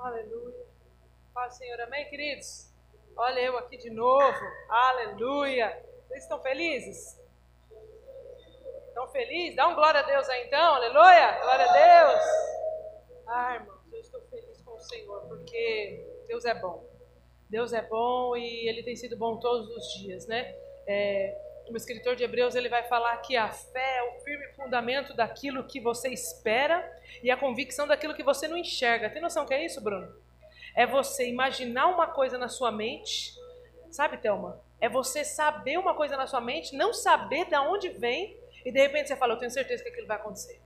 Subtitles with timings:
[0.00, 0.64] Aleluia.
[1.34, 2.72] Fala, Senhor, amém, queridos?
[3.16, 4.38] Olha eu aqui de novo.
[4.68, 5.84] Aleluia.
[6.06, 7.20] Vocês estão felizes?
[8.86, 9.56] Estão felizes?
[9.56, 11.40] Dá um glória a Deus aí então, aleluia.
[11.40, 12.24] Glória a Deus.
[13.26, 16.88] Ah, irmãos, eu estou feliz com o Senhor, porque Deus é bom.
[17.50, 20.54] Deus é bom e Ele tem sido bom todos os dias, né?
[20.86, 21.36] É,
[21.70, 25.64] o escritor de Hebreus ele vai falar que a fé é o firme fundamento daquilo
[25.64, 26.84] que você espera
[27.22, 29.10] e a convicção daquilo que você não enxerga.
[29.10, 30.12] Tem noção que é isso, Bruno?
[30.74, 33.34] É você imaginar uma coisa na sua mente,
[33.90, 34.62] sabe, Thelma?
[34.80, 38.80] É você saber uma coisa na sua mente, não saber de onde vem e de
[38.80, 40.60] repente você fala, eu tenho certeza que aquilo vai acontecer.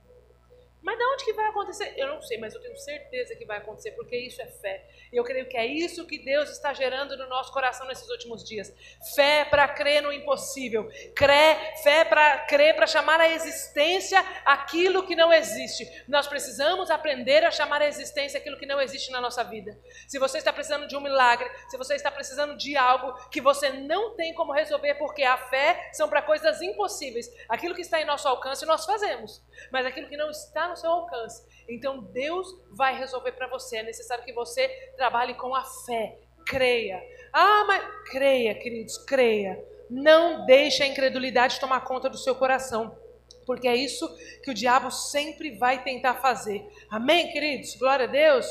[0.83, 1.93] Mas de onde que vai acontecer?
[1.95, 4.85] Eu não sei, mas eu tenho certeza que vai acontecer, porque isso é fé.
[5.13, 8.43] E eu creio que é isso que Deus está gerando no nosso coração nesses últimos
[8.43, 8.73] dias.
[9.15, 10.89] Fé para crer no impossível.
[11.15, 15.89] Crê, fé para crer, para chamar a existência aquilo que não existe.
[16.05, 19.79] Nós precisamos aprender a chamar a existência aquilo que não existe na nossa vida.
[20.05, 23.69] Se você está precisando de um milagre, se você está precisando de algo que você
[23.69, 27.31] não tem como resolver, porque a fé são para coisas impossíveis.
[27.47, 29.41] Aquilo que está em nosso alcance, nós fazemos.
[29.71, 33.77] Mas aquilo que não está seu alcance, então Deus vai resolver para você.
[33.77, 36.17] É necessário que você trabalhe com a fé.
[36.45, 37.01] Creia.
[37.31, 39.63] Ah, mas creia, queridos, creia.
[39.89, 42.97] Não deixe a incredulidade tomar conta do seu coração.
[43.45, 44.07] Porque é isso
[44.41, 46.65] que o diabo sempre vai tentar fazer.
[46.89, 47.75] Amém, queridos?
[47.75, 48.47] Glória a Deus.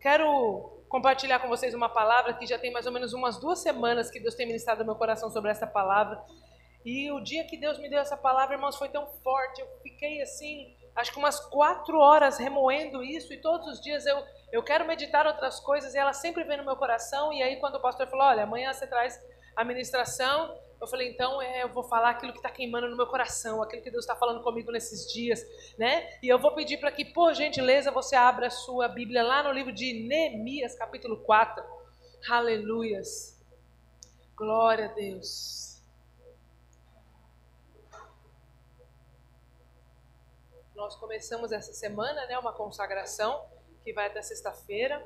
[0.00, 4.10] Quero compartilhar com vocês uma palavra que já tem mais ou menos umas duas semanas
[4.10, 6.22] que Deus tem ministrado no meu coração sobre essa palavra.
[6.84, 9.60] E o dia que Deus me deu essa palavra, irmãos, foi tão forte.
[9.60, 13.32] Eu fiquei assim, acho que umas quatro horas remoendo isso.
[13.32, 15.94] E todos os dias eu, eu quero meditar outras coisas.
[15.94, 17.32] E ela sempre vem no meu coração.
[17.32, 19.18] E aí, quando o pastor falou: Olha, amanhã você traz
[19.56, 20.56] a ministração.
[20.80, 23.82] Eu falei, então é, eu vou falar aquilo que está queimando no meu coração, aquilo
[23.82, 25.44] que Deus está falando comigo nesses dias,
[25.76, 26.08] né?
[26.22, 29.50] E eu vou pedir para que, por gentileza, você abra a sua Bíblia lá no
[29.50, 31.64] livro de Neemias, capítulo 4.
[32.30, 33.36] Aleluias.
[34.36, 35.67] Glória a Deus.
[40.78, 43.44] Nós começamos essa semana, né, uma consagração
[43.82, 45.04] que vai até sexta-feira.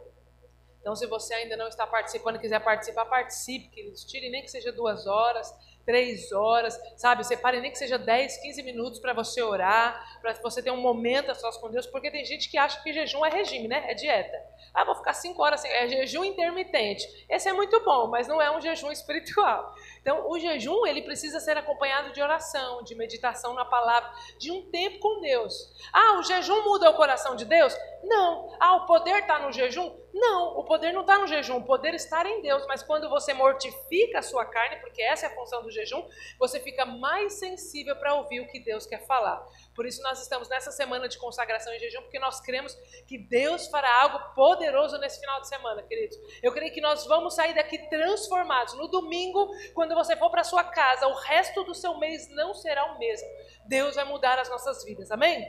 [0.78, 4.05] Então, se você ainda não está participando, quiser participar, participe, queridos.
[4.05, 5.50] Tire nem que seja duas horas,
[5.84, 7.25] três horas, sabe?
[7.25, 11.31] Separe nem que seja 10, 15 minutos para você orar, para você ter um momento
[11.31, 13.84] a sós com Deus, porque tem gente que acha que jejum é regime, né?
[13.88, 14.37] É dieta.
[14.75, 15.71] Ah, vou ficar cinco horas sem.
[15.71, 17.06] É jejum intermitente.
[17.28, 19.75] Esse é muito bom, mas não é um jejum espiritual.
[20.00, 24.71] Então, o jejum ele precisa ser acompanhado de oração, de meditação na palavra, de um
[24.71, 25.54] tempo com Deus.
[25.92, 27.76] Ah, o jejum muda o coração de Deus?
[28.02, 28.56] Não.
[28.58, 29.96] Ah, o poder está no jejum?
[30.12, 30.58] Não.
[30.58, 31.56] O poder não está no jejum.
[31.56, 32.64] O poder está em Deus.
[32.66, 36.06] Mas quando você mortifica a sua carne, porque essa é a função do jejum,
[36.38, 39.44] você fica mais sensível para ouvir o que Deus quer falar.
[39.74, 42.74] Por isso nós estamos nessa semana de consagração e jejum, porque nós cremos
[43.06, 46.18] que Deus fará algo poderoso nesse final de semana, queridos.
[46.42, 48.74] Eu creio que nós vamos sair daqui transformados.
[48.74, 52.84] No domingo, quando você for para sua casa, o resto do seu mês não será
[52.92, 53.28] o mesmo.
[53.66, 55.10] Deus vai mudar as nossas vidas.
[55.10, 55.48] Amém?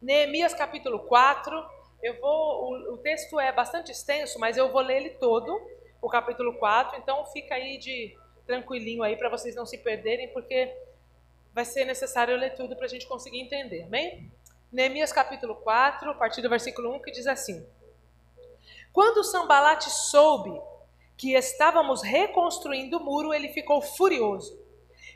[0.00, 1.80] Neemias capítulo 4.
[2.02, 5.60] Eu vou, o, o texto é bastante extenso, mas eu vou ler ele todo,
[6.00, 6.98] o capítulo 4.
[6.98, 8.16] Então fica aí de
[8.46, 10.74] tranquilinho aí para vocês não se perderem, porque
[11.52, 14.30] vai ser necessário ler tudo para a gente conseguir entender, amém?
[14.72, 17.66] Neemias capítulo 4, a partir do versículo 1, que diz assim:
[18.92, 20.58] Quando Sambalate soube
[21.16, 24.58] que estávamos reconstruindo o muro, ele ficou furioso.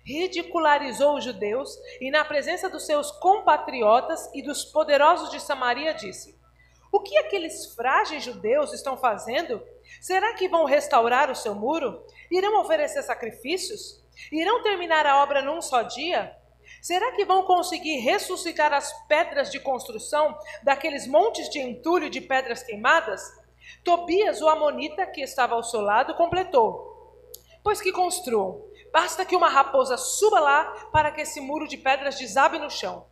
[0.04, 6.38] Ridicularizou os judeus e, na presença dos seus compatriotas e dos poderosos de Samaria, disse:
[6.92, 9.62] O que aqueles frágeis judeus estão fazendo?
[10.00, 12.04] Será que vão restaurar o seu muro?
[12.30, 14.04] Irão oferecer sacrifícios?
[14.30, 16.36] Irão terminar a obra num só dia?
[16.82, 22.62] Será que vão conseguir ressuscitar as pedras de construção daqueles montes de entulho de pedras
[22.62, 23.22] queimadas?
[23.82, 26.92] Tobias, o amonita, que estava ao seu lado, completou:
[27.62, 28.62] Pois que construam,
[28.94, 33.04] basta que uma raposa suba lá para que esse muro de pedras desabe no chão.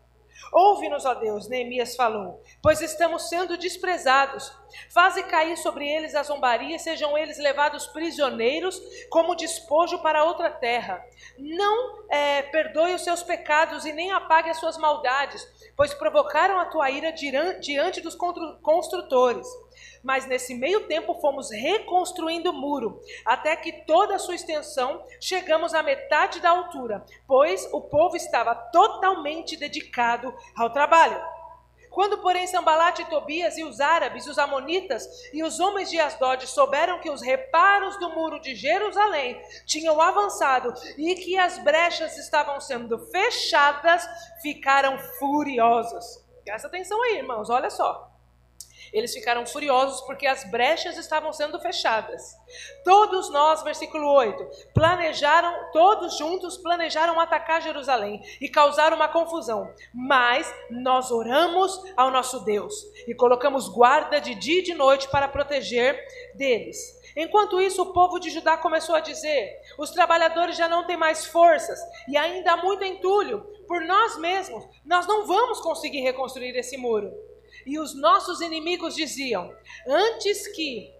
[0.52, 4.52] Ouve-nos, ó Deus, Neemias falou, pois estamos sendo desprezados.
[4.90, 8.80] Faze cair sobre eles a zombaria, sejam eles levados prisioneiros
[9.10, 11.02] como despojo para outra terra.
[11.38, 15.46] Não é, perdoe os seus pecados e nem apague as suas maldades,
[15.76, 18.16] pois provocaram a tua ira diante dos
[18.62, 19.48] construtores.
[20.02, 25.74] Mas nesse meio tempo fomos reconstruindo o muro, até que toda a sua extensão chegamos
[25.74, 31.22] à metade da altura, pois o povo estava totalmente dedicado ao trabalho.
[31.92, 36.46] Quando, porém, Sambalate e Tobias e os árabes, os amonitas e os homens de Asdod
[36.46, 42.58] souberam que os reparos do muro de Jerusalém tinham avançado e que as brechas estavam
[42.60, 44.08] sendo fechadas,
[44.40, 46.24] ficaram furiosos.
[46.44, 48.11] Presta atenção aí, irmãos, olha só.
[48.92, 52.36] Eles ficaram furiosos porque as brechas estavam sendo fechadas.
[52.84, 59.72] Todos nós, versículo 8, planejaram, todos juntos planejaram atacar Jerusalém e causar uma confusão.
[59.94, 62.74] Mas nós oramos ao nosso Deus
[63.08, 65.98] e colocamos guarda de dia e de noite para proteger
[66.34, 67.00] deles.
[67.16, 71.26] Enquanto isso, o povo de Judá começou a dizer: os trabalhadores já não têm mais
[71.26, 71.78] forças
[72.08, 73.46] e ainda há muito entulho.
[73.66, 77.10] Por nós mesmos, nós não vamos conseguir reconstruir esse muro.
[77.66, 79.54] E os nossos inimigos diziam:
[79.86, 80.92] Antes que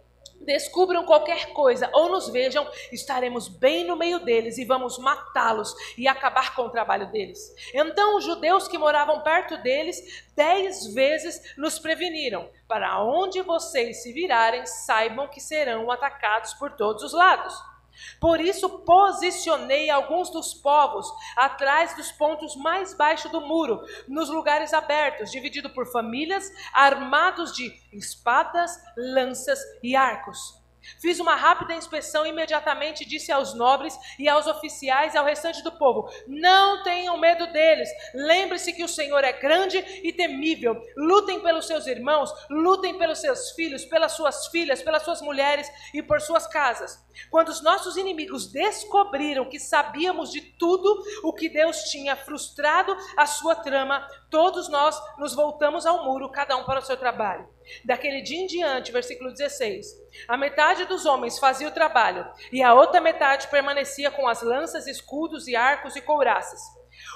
[0.45, 6.09] descubram qualquer coisa ou nos vejam, estaremos bem no meio deles e vamos matá-los e
[6.09, 7.55] acabar com o trabalho deles.
[7.75, 14.13] Então os judeus que moravam perto deles dez vezes nos preveniram: para onde vocês se
[14.13, 17.72] virarem, saibam que serão atacados por todos os lados.
[18.21, 21.07] Por isso posicionei alguns dos povos
[21.37, 27.73] atrás dos pontos mais baixos do muro, nos lugares abertos, dividido por famílias, armados de
[27.93, 30.62] espadas, lanças e arcos.
[31.01, 35.63] Fiz uma rápida inspeção e imediatamente disse aos nobres e aos oficiais e ao restante
[35.63, 37.89] do povo: Não tenham medo deles.
[38.15, 40.81] Lembre-se que o Senhor é grande e temível.
[40.97, 46.03] Lutem pelos seus irmãos, lutem pelos seus filhos, pelas suas filhas, pelas suas mulheres e
[46.03, 47.03] por suas casas.
[47.31, 53.27] Quando os nossos inimigos descobriram que sabíamos de tudo o que Deus tinha frustrado a
[53.27, 57.47] sua trama, todos nós nos voltamos ao muro, cada um para o seu trabalho.
[57.85, 59.87] Daquele dia em diante, versículo 16:
[60.27, 64.87] a metade dos homens fazia o trabalho, e a outra metade permanecia com as lanças,
[64.87, 66.61] escudos e arcos e couraças.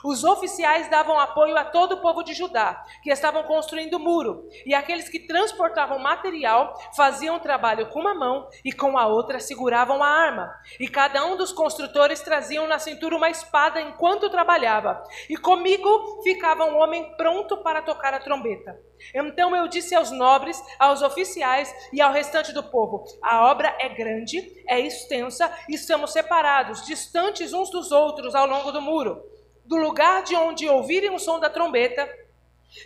[0.05, 4.49] Os oficiais davam apoio a todo o povo de Judá, que estavam construindo o muro,
[4.65, 9.41] e aqueles que transportavam material faziam o trabalho com uma mão e com a outra
[9.41, 10.53] seguravam a arma.
[10.79, 15.03] E cada um dos construtores traziam na cintura uma espada enquanto trabalhava.
[15.29, 18.79] E comigo ficava um homem pronto para tocar a trombeta.
[19.15, 23.89] Então eu disse aos nobres, aos oficiais e ao restante do povo: a obra é
[23.89, 29.36] grande, é extensa e estamos separados, distantes uns dos outros ao longo do muro
[29.67, 32.09] do lugar de onde ouvirem o som da trombeta,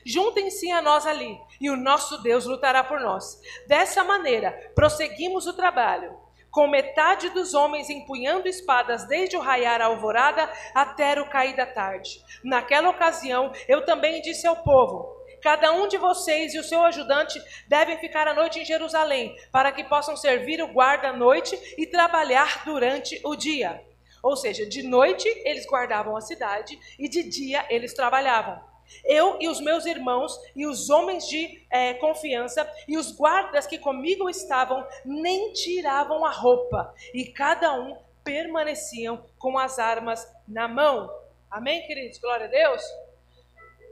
[0.05, 3.41] juntem-se a nós ali, e o nosso Deus lutará por nós.
[3.67, 6.17] Dessa maneira, prosseguimos o trabalho,
[6.51, 11.67] com metade dos homens empunhando espadas desde o raiar a alvorada até o cair da
[11.67, 12.23] tarde.
[12.43, 17.41] Naquela ocasião, eu também disse ao povo: Cada um de vocês e o seu ajudante
[17.69, 21.87] devem ficar a noite em Jerusalém, para que possam servir o guarda à noite e
[21.87, 23.83] trabalhar durante o dia.
[24.23, 28.61] Ou seja, de noite eles guardavam a cidade e de dia eles trabalhavam.
[29.05, 33.79] Eu e os meus irmãos e os homens de é, confiança e os guardas que
[33.79, 41.11] comigo estavam nem tiravam a roupa e cada um permaneciam com as armas na mão.
[41.51, 42.19] Amém, queridos?
[42.19, 42.83] Glória a Deus.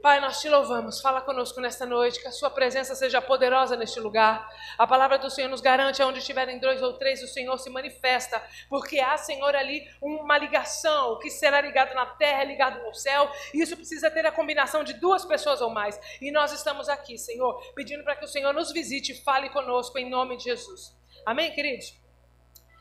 [0.01, 1.01] Pai, nós te louvamos.
[1.01, 4.49] Fala conosco nesta noite, que a Sua presença seja poderosa neste lugar.
[4.77, 8.41] A palavra do Senhor nos garante, onde estiverem dois ou três, o Senhor se manifesta,
[8.69, 11.11] porque há, Senhor, ali uma ligação.
[11.11, 13.29] O que será ligado na terra é ligado no céu.
[13.53, 15.99] E isso precisa ter a combinação de duas pessoas ou mais.
[16.21, 19.97] E nós estamos aqui, Senhor, pedindo para que o Senhor nos visite e fale conosco
[19.99, 20.95] em nome de Jesus.
[21.25, 21.93] Amém, queridos?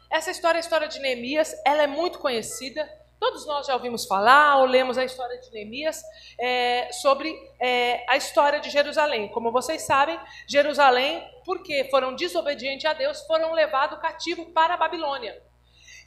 [0.08, 2.88] Essa história, a história de Neemias, ela é muito conhecida.
[3.18, 6.02] Todos nós já ouvimos falar ou lemos a história de Neemias
[6.38, 9.28] é, sobre é, a história de Jerusalém.
[9.28, 15.42] Como vocês sabem, Jerusalém, porque foram desobedientes a Deus, foram levados cativo para a Babilônia.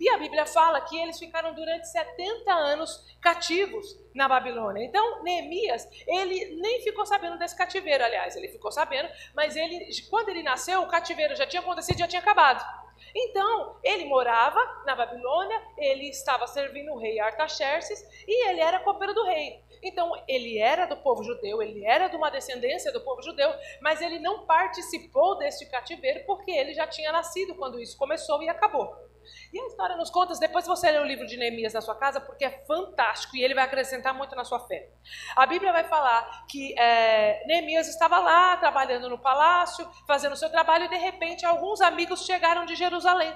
[0.01, 3.85] E a Bíblia fala que eles ficaram durante 70 anos cativos
[4.15, 4.83] na Babilônia.
[4.83, 10.29] Então, Neemias, ele nem ficou sabendo desse cativeiro, aliás, ele ficou sabendo, mas ele, quando
[10.29, 12.80] ele nasceu, o cativeiro já tinha acontecido, já tinha acabado.
[13.15, 19.13] Então, ele morava na Babilônia, ele estava servindo o rei Artaxerxes e ele era copeiro
[19.13, 19.61] do rei.
[19.83, 23.51] Então, ele era do povo judeu, ele era de uma descendência do povo judeu,
[23.81, 28.49] mas ele não participou deste cativeiro porque ele já tinha nascido quando isso começou e
[28.49, 29.10] acabou.
[29.53, 32.19] E a história nos conta, depois você lê o livro de Neemias na sua casa,
[32.21, 34.89] porque é fantástico e ele vai acrescentar muito na sua fé.
[35.35, 40.49] A Bíblia vai falar que é, Neemias estava lá, trabalhando no palácio, fazendo o seu
[40.49, 43.33] trabalho, e de repente alguns amigos chegaram de Jerusalém.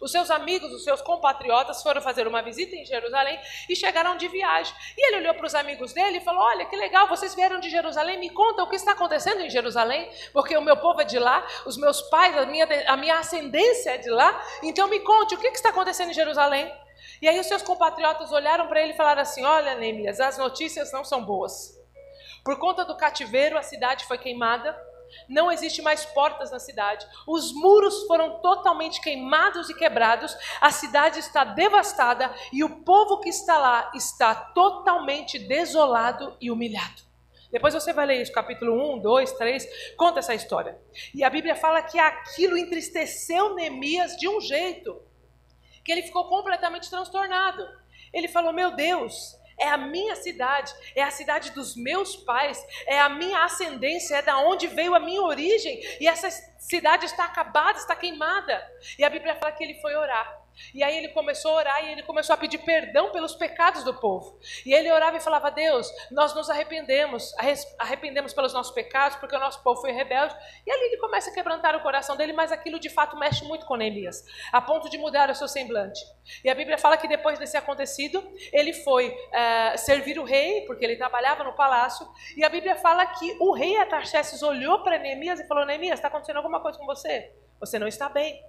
[0.00, 3.38] Os seus amigos, os seus compatriotas foram fazer uma visita em Jerusalém
[3.68, 4.74] e chegaram de viagem.
[4.96, 7.68] E ele olhou para os amigos dele e falou: Olha, que legal, vocês vieram de
[7.68, 11.18] Jerusalém, me conta o que está acontecendo em Jerusalém, porque o meu povo é de
[11.18, 15.34] lá, os meus pais, a minha, a minha ascendência é de lá, então me conte
[15.34, 16.72] o que, está acontecendo em Jerusalém.
[17.20, 20.92] E aí os seus compatriotas olharam para ele e falaram assim: Olha, Neemias, as notícias
[20.92, 21.76] não são boas.
[22.44, 24.87] Por conta do cativeiro, a cidade foi queimada
[25.28, 27.06] não existe mais portas na cidade.
[27.26, 30.36] Os muros foram totalmente queimados e quebrados.
[30.60, 37.08] A cidade está devastada e o povo que está lá está totalmente desolado e humilhado.
[37.50, 40.78] Depois você vai ler isso, capítulo 1, 2, 3, conta essa história.
[41.14, 45.00] E a Bíblia fala que aquilo entristeceu Neemias de um jeito
[45.82, 47.66] que ele ficou completamente transtornado.
[48.12, 53.00] Ele falou: Meu Deus, é a minha cidade, é a cidade dos meus pais, é
[53.00, 57.78] a minha ascendência, é da onde veio a minha origem, e essa cidade está acabada,
[57.78, 58.62] está queimada.
[58.98, 60.47] E a Bíblia fala que ele foi orar.
[60.74, 63.94] E aí ele começou a orar e ele começou a pedir perdão pelos pecados do
[63.94, 64.38] povo.
[64.64, 67.32] E ele orava e falava: Deus, nós nos arrependemos,
[67.78, 70.34] arrependemos pelos nossos pecados, porque o nosso povo foi rebelde.
[70.66, 73.66] E ali ele começa a quebrantar o coração dele, mas aquilo de fato mexe muito
[73.66, 76.00] com Neemias, a ponto de mudar o seu semblante.
[76.44, 78.22] E a Bíblia fala que depois desse acontecido,
[78.52, 82.06] ele foi é, servir o rei, porque ele trabalhava no palácio.
[82.36, 86.08] E a Bíblia fala que o rei Atarxerxes olhou para Neemias e falou: Neemias, está
[86.08, 87.32] acontecendo alguma coisa com você?
[87.60, 88.42] Você não está bem.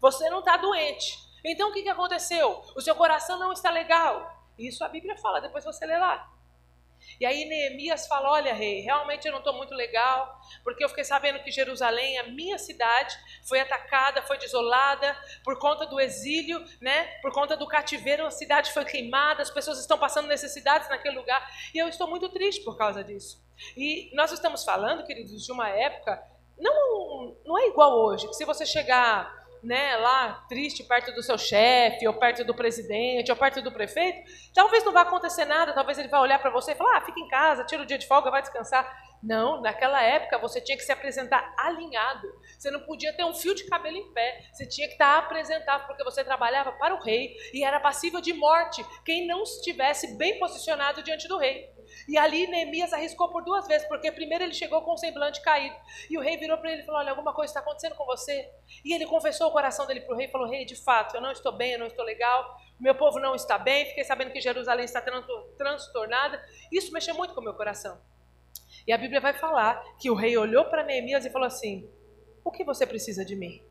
[0.00, 1.23] Você não está doente.
[1.44, 2.62] Então o que, que aconteceu?
[2.74, 4.42] O seu coração não está legal.
[4.58, 6.30] Isso a Bíblia fala, depois você lê lá.
[7.20, 11.04] E aí Neemias fala: Olha, rei, realmente eu não estou muito legal, porque eu fiquei
[11.04, 17.04] sabendo que Jerusalém, a minha cidade, foi atacada, foi desolada por conta do exílio, né?
[17.20, 21.46] Por conta do cativeiro, a cidade foi queimada, as pessoas estão passando necessidades naquele lugar,
[21.74, 23.42] e eu estou muito triste por causa disso.
[23.76, 26.22] E nós estamos falando, queridos, de uma época
[26.58, 31.38] não não é igual hoje, que se você chegar né, lá triste perto do seu
[31.38, 34.22] chefe, ou perto do presidente, ou perto do prefeito,
[34.54, 37.18] talvez não vá acontecer nada, talvez ele vá olhar para você e falar: ah, fica
[37.18, 38.86] em casa, tira o dia de folga, vai descansar.
[39.22, 42.28] Não, naquela época você tinha que se apresentar alinhado.
[42.58, 44.44] Você não podia ter um fio de cabelo em pé.
[44.52, 48.34] Você tinha que estar apresentado, porque você trabalhava para o rei e era passível de
[48.34, 51.73] morte quem não estivesse bem posicionado diante do rei.
[52.08, 55.76] E ali Neemias arriscou por duas vezes, porque primeiro ele chegou com o semblante caído.
[56.10, 58.50] E o rei virou para ele e falou: Olha, alguma coisa está acontecendo com você.
[58.84, 61.20] E ele confessou o coração dele para o rei e falou: Rei, de fato, eu
[61.20, 64.40] não estou bem, eu não estou legal, meu povo não está bem, fiquei sabendo que
[64.40, 65.02] Jerusalém está
[65.56, 66.42] transtornada.
[66.70, 68.00] Isso mexeu muito com o meu coração.
[68.86, 71.88] E a Bíblia vai falar que o rei olhou para Neemias e falou assim:
[72.44, 73.62] O que você precisa de mim?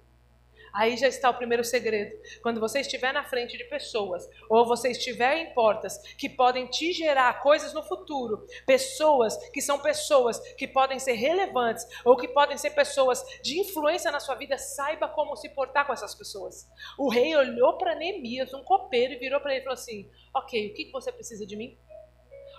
[0.74, 2.20] Aí já está o primeiro segredo.
[2.42, 6.92] Quando você estiver na frente de pessoas, ou você estiver em portas que podem te
[6.92, 12.58] gerar coisas no futuro, pessoas que são pessoas que podem ser relevantes, ou que podem
[12.58, 16.68] ser pessoas de influência na sua vida, saiba como se portar com essas pessoas.
[16.98, 20.72] O rei olhou para Neemias, um copeiro, e virou para ele e falou assim: Ok,
[20.72, 21.78] o que você precisa de mim?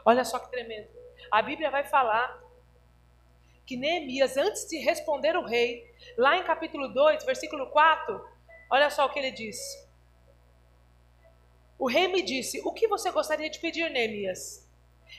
[0.07, 0.89] Olha só que tremendo.
[1.31, 2.44] A Bíblia vai falar
[3.67, 5.85] que Neemias, antes de responder o rei,
[6.17, 8.25] lá em capítulo 2, versículo 4,
[8.71, 9.59] olha só o que ele diz.
[11.79, 14.69] O rei me disse: O que você gostaria de pedir, Neemias?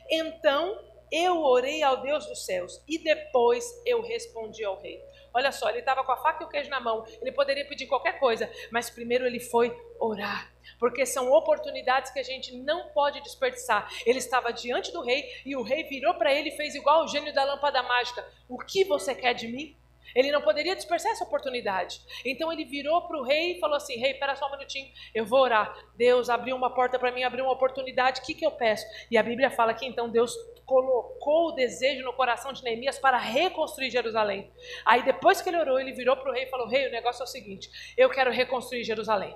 [0.10, 0.80] Então
[1.12, 5.02] eu orei ao Deus dos céus e depois eu respondi ao rei.
[5.36, 7.06] Olha só, ele estava com a faca e o queijo na mão.
[7.22, 10.50] Ele poderia pedir qualquer coisa, mas primeiro ele foi orar.
[10.80, 13.92] Porque são oportunidades que a gente não pode desperdiçar.
[14.06, 17.08] Ele estava diante do rei e o rei virou para ele e fez igual o
[17.10, 19.78] gênio da lâmpada mágica: O que você quer de mim?
[20.14, 22.02] Ele não poderia dispersar essa oportunidade.
[22.26, 25.26] Então ele virou para o rei e falou assim: Rei, espera só um minutinho, eu
[25.26, 25.76] vou orar.
[25.96, 28.86] Deus abriu uma porta para mim, abriu uma oportunidade, o que, que eu peço?
[29.10, 30.34] E a Bíblia fala que então Deus
[30.66, 34.52] colocou o desejo no coração de Neemias para reconstruir Jerusalém.
[34.86, 37.22] Aí depois que ele orou, ele virou para o rei e falou: Rei, o negócio
[37.22, 39.36] é o seguinte: eu quero reconstruir Jerusalém.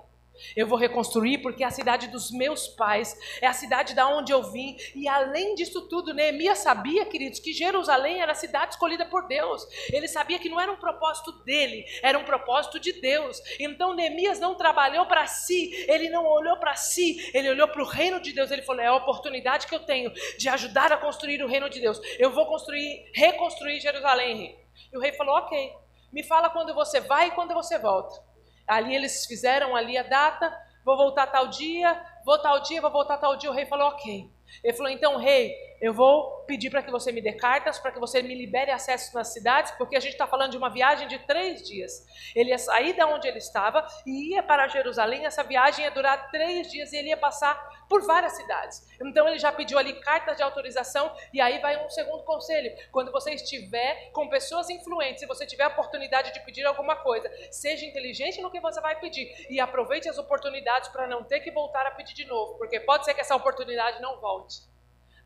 [0.56, 4.32] Eu vou reconstruir porque é a cidade dos meus pais, é a cidade da onde
[4.32, 4.76] eu vim.
[4.96, 9.66] E além disso tudo, Neemias sabia, queridos, que Jerusalém era a cidade escolhida por Deus.
[9.92, 13.42] Ele sabia que não era um propósito dele, era um propósito de Deus.
[13.60, 17.86] Então Neemias não trabalhou para si, ele não olhou para si, ele olhou para o
[17.86, 18.52] reino de Deus.
[18.52, 21.80] Ele falou: é a oportunidade que eu tenho de ajudar a construir o reino de
[21.80, 22.00] Deus.
[22.18, 24.58] Eu vou construir, reconstruir Jerusalém.
[24.92, 25.74] E o rei falou: ok,
[26.12, 28.29] me fala quando você vai e quando você volta.
[28.70, 33.18] Ali eles fizeram ali a data, vou voltar tal dia, vou tal dia, vou voltar
[33.18, 33.50] tal dia.
[33.50, 34.30] O rei falou, ok.
[34.64, 38.00] Ele falou, então, rei, eu vou pedir para que você me dê cartas, para que
[38.00, 41.20] você me libere acesso nas cidades, porque a gente está falando de uma viagem de
[41.20, 42.06] três dias.
[42.36, 45.26] Ele ia sair da onde ele estava e ia para Jerusalém.
[45.26, 47.56] Essa viagem ia durar três dias e ele ia passar
[47.90, 48.88] por várias cidades.
[49.02, 52.72] Então ele já pediu ali cartas de autorização e aí vai um segundo conselho.
[52.92, 57.30] Quando você estiver com pessoas influentes, se você tiver a oportunidade de pedir alguma coisa,
[57.52, 61.52] seja inteligente no que você vai pedir e aproveite as oportunidades para não ter que
[61.52, 64.70] voltar a pedir de novo, porque pode ser que essa oportunidade não volte.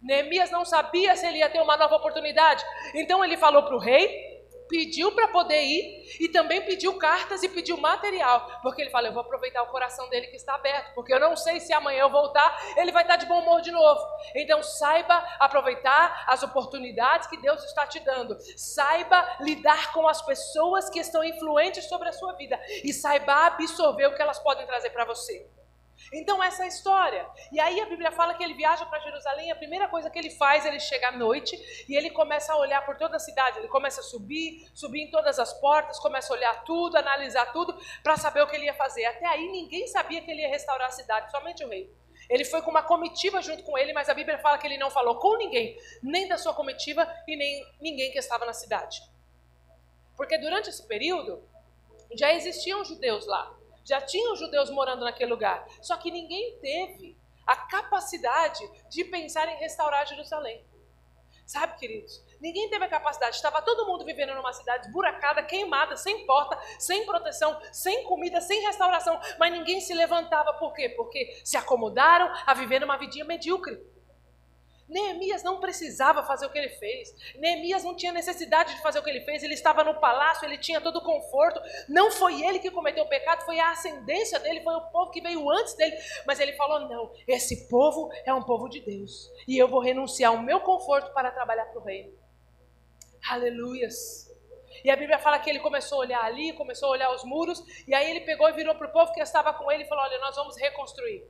[0.02, 2.64] Neemias não sabia se ele ia ter uma nova oportunidade.
[2.94, 4.33] Então ele falou para o rei,
[4.68, 9.14] pediu para poder ir e também pediu cartas e pediu material, porque ele fala: Eu
[9.14, 12.10] vou aproveitar o coração dele que está aberto, porque eu não sei se amanhã eu
[12.10, 14.02] voltar, ele vai estar de bom humor de novo.
[14.36, 20.90] Então, saiba aproveitar as oportunidades que Deus está te dando, saiba lidar com as pessoas
[20.90, 24.90] que estão influentes sobre a sua vida e saiba absorver o que elas podem trazer
[24.90, 25.48] para você.
[26.14, 27.28] Então, essa é a história.
[27.52, 30.30] E aí a Bíblia fala que ele viaja para Jerusalém, a primeira coisa que ele
[30.30, 31.56] faz, ele chega à noite
[31.90, 33.58] e ele começa a olhar por toda a cidade.
[33.58, 37.76] Ele começa a subir, subir em todas as portas, começa a olhar tudo, analisar tudo,
[38.04, 39.06] para saber o que ele ia fazer.
[39.06, 41.92] Até aí ninguém sabia que ele ia restaurar a cidade, somente o rei.
[42.30, 44.90] Ele foi com uma comitiva junto com ele, mas a Bíblia fala que ele não
[44.90, 49.02] falou com ninguém, nem da sua comitiva e nem ninguém que estava na cidade.
[50.16, 51.44] Porque durante esse período
[52.16, 53.54] já existiam judeus lá.
[53.84, 55.66] Já tinham judeus morando naquele lugar.
[55.82, 60.66] Só que ninguém teve a capacidade de pensar em restaurar Jerusalém.
[61.46, 62.24] Sabe, queridos?
[62.40, 63.36] Ninguém teve a capacidade.
[63.36, 68.62] Estava todo mundo vivendo numa cidade esburacada, queimada, sem porta, sem proteção, sem comida, sem
[68.62, 69.20] restauração.
[69.38, 70.54] Mas ninguém se levantava.
[70.54, 70.90] Por quê?
[70.90, 73.93] Porque se acomodaram a viver numa vidinha medíocre.
[74.88, 77.14] Neemias não precisava fazer o que ele fez.
[77.36, 79.44] Neemias não tinha necessidade de fazer o que ele fez.
[79.44, 81.62] Ele estava no palácio, ele tinha todo o conforto.
[81.88, 85.22] Não foi ele que cometeu o pecado, foi a ascendência dele, foi o povo que
[85.22, 85.96] veio antes dele.
[86.26, 89.32] Mas ele falou: não, esse povo é um povo de Deus.
[89.48, 92.14] E eu vou renunciar ao meu conforto para trabalhar para o reino.
[93.30, 94.30] Aleluias.
[94.84, 97.64] E a Bíblia fala que ele começou a olhar ali, começou a olhar os muros,
[97.88, 100.04] e aí ele pegou e virou para o povo que estava com ele e falou:
[100.04, 101.24] Olha, nós vamos reconstruir.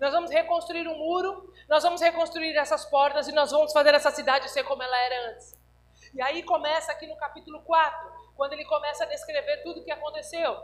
[0.00, 4.10] Nós vamos reconstruir um muro, nós vamos reconstruir essas portas e nós vamos fazer essa
[4.10, 5.54] cidade ser como ela era antes.
[6.14, 9.90] E aí começa aqui no capítulo 4, quando ele começa a descrever tudo o que
[9.90, 10.56] aconteceu.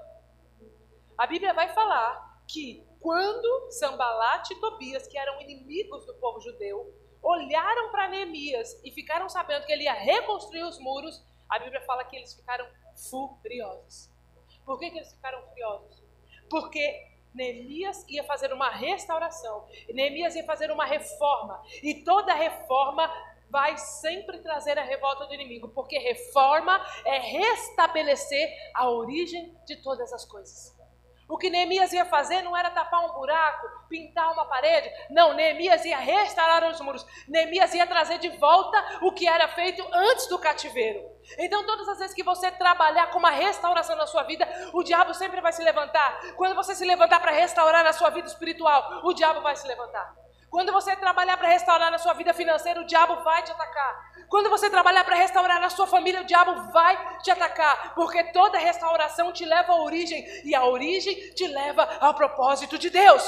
[1.19, 6.95] A Bíblia vai falar que quando Sambalat e Tobias, que eram inimigos do povo judeu,
[7.23, 12.05] olharam para Neemias e ficaram sabendo que ele ia reconstruir os muros, a Bíblia fala
[12.05, 12.67] que eles ficaram
[13.43, 14.11] furiosos.
[14.65, 16.03] Por que, que eles ficaram furiosos?
[16.49, 23.11] Porque Neemias ia fazer uma restauração, Neemias ia fazer uma reforma, e toda reforma
[23.50, 30.12] vai sempre trazer a revolta do inimigo, porque reforma é restabelecer a origem de todas
[30.12, 30.75] as coisas.
[31.28, 34.90] O que Neemias ia fazer não era tapar um buraco, pintar uma parede.
[35.09, 37.07] Não, Neemias ia restaurar os muros.
[37.26, 41.02] Neemias ia trazer de volta o que era feito antes do cativeiro.
[41.38, 45.14] Então, todas as vezes que você trabalhar com uma restauração na sua vida, o diabo
[45.14, 46.20] sempre vai se levantar.
[46.37, 50.24] Quando você se levantar para restaurar a sua vida espiritual, o diabo vai se levantar.
[50.55, 54.12] Quando você trabalhar para restaurar a sua vida financeira, o diabo vai te atacar.
[54.29, 57.93] Quando você trabalhar para restaurar a sua família, o diabo vai te atacar.
[57.97, 60.25] Porque toda restauração te leva à origem.
[60.45, 63.25] E a origem te leva ao propósito de Deus.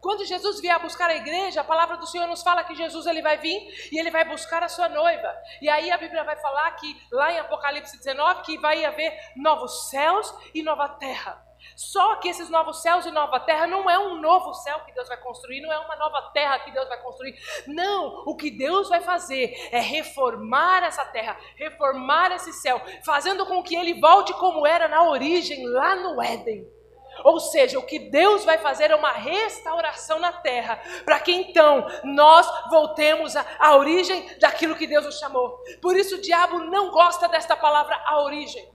[0.00, 3.20] Quando Jesus vier buscar a igreja, a palavra do Senhor nos fala que Jesus ele
[3.20, 5.34] vai vir e ele vai buscar a sua noiva.
[5.60, 9.90] E aí a Bíblia vai falar que lá em Apocalipse 19 que vai haver novos
[9.90, 11.42] céus e nova terra.
[11.76, 15.08] Só que esses novos céus e nova terra não é um novo céu que Deus
[15.08, 17.34] vai construir, não é uma nova terra que Deus vai construir.
[17.66, 23.62] Não, o que Deus vai fazer é reformar essa terra, reformar esse céu, fazendo com
[23.62, 26.74] que ele volte como era na origem, lá no Éden.
[27.22, 31.86] Ou seja, o que Deus vai fazer é uma restauração na terra, para que então
[32.02, 35.58] nós voltemos à origem daquilo que Deus nos chamou.
[35.80, 38.73] Por isso o diabo não gosta desta palavra a origem.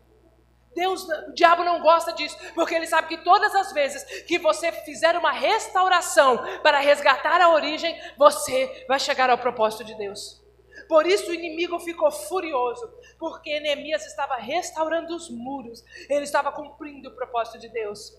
[0.76, 4.72] Deus, o diabo não gosta disso, porque ele sabe que todas as vezes que você
[4.72, 10.40] fizer uma restauração para resgatar a origem, você vai chegar ao propósito de Deus.
[10.88, 17.10] Por isso o inimigo ficou furioso, porque Neemias estava restaurando os muros, ele estava cumprindo
[17.10, 18.12] o propósito de Deus.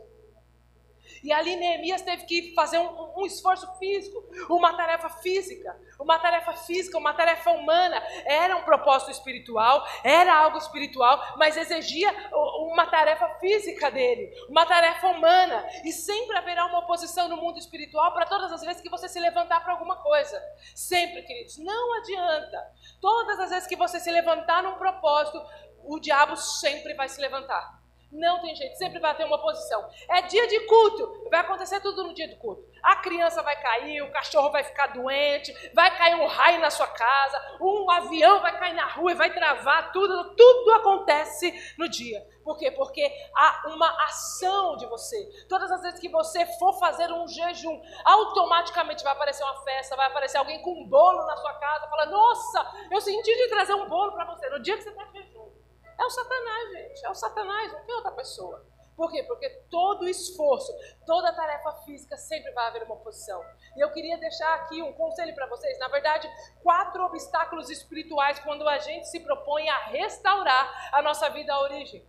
[1.23, 6.53] E ali Neemias teve que fazer um, um, esforço físico, uma tarefa física, uma tarefa
[6.55, 8.03] física, uma tarefa humana.
[8.25, 15.09] Era um propósito espiritual, era algo espiritual, mas exigia uma tarefa física dele, uma tarefa
[15.09, 15.67] humana.
[15.85, 19.21] E sempre haverá uma oposição no mundo espiritual para todas as vezes que você se
[19.21, 20.41] levantar para alguma coisa.
[20.75, 22.59] Sempre, queridos, não adianta.
[23.01, 25.41] Todas as vezes que você se levantar num propósito,
[25.85, 27.80] o diabo sempre vai se levantar.
[28.11, 29.89] Não tem jeito, sempre vai ter uma oposição.
[30.11, 32.65] É dia de culto, vai acontecer tudo no dia de culto.
[32.83, 36.89] A criança vai cair, o cachorro vai ficar doente, vai cair um raio na sua
[36.89, 40.35] casa, um avião vai cair na rua e vai travar tudo.
[40.35, 42.21] Tudo acontece no dia.
[42.43, 42.73] Por quê?
[42.73, 45.47] Porque há uma ação de você.
[45.49, 50.09] Todas as vezes que você for fazer um jejum, automaticamente vai aparecer uma festa, vai
[50.09, 53.89] aparecer alguém com um bolo na sua casa, fala: Nossa, eu senti de trazer um
[53.89, 55.07] bolo para você no dia que você está.
[56.01, 57.05] É o Satanás, gente.
[57.05, 58.65] É o Satanás, não tem outra pessoa.
[58.97, 59.23] Por quê?
[59.23, 60.73] Porque todo esforço,
[61.07, 63.45] toda tarefa física sempre vai haver uma oposição.
[63.77, 65.79] E eu queria deixar aqui um conselho para vocês.
[65.79, 66.31] Na verdade,
[66.63, 72.07] quatro obstáculos espirituais quando a gente se propõe a restaurar a nossa vida à origem.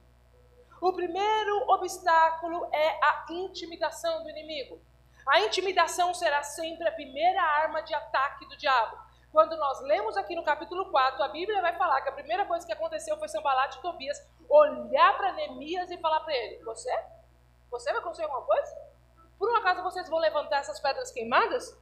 [0.81, 4.81] O primeiro obstáculo é a intimidação do inimigo.
[5.27, 8.97] A intimidação será sempre a primeira arma de ataque do diabo.
[9.31, 12.65] Quando nós lemos aqui no capítulo 4, a Bíblia vai falar que a primeira coisa
[12.65, 16.91] que aconteceu foi Sambalat e Tobias olhar para Neemias e falar para ele: Você?
[17.69, 18.91] Você vai construir alguma coisa?
[19.41, 21.75] por um acaso vocês vão levantar essas pedras queimadas?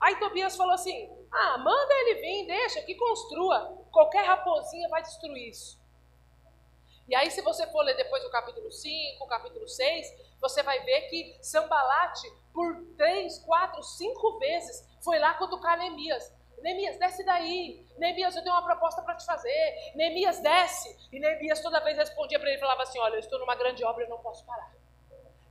[0.00, 3.78] Aí Tobias falou assim: Ah, manda ele vir, deixa que construa.
[3.92, 5.80] Qualquer raposinha vai destruir isso.
[7.08, 10.06] E aí, se você for ler depois o capítulo 5, o capítulo 6,
[10.40, 16.36] você vai ver que Sambalate, por três, quatro, cinco vezes, foi lá cutucar Neemias.
[16.62, 17.86] Neemias, desce daí.
[17.96, 19.92] Neemias, eu tenho uma proposta para te fazer.
[19.94, 20.96] Neemias, desce.
[21.12, 24.04] E Neemias toda vez respondia para ele falava assim: Olha, eu estou numa grande obra
[24.04, 24.72] e não posso parar.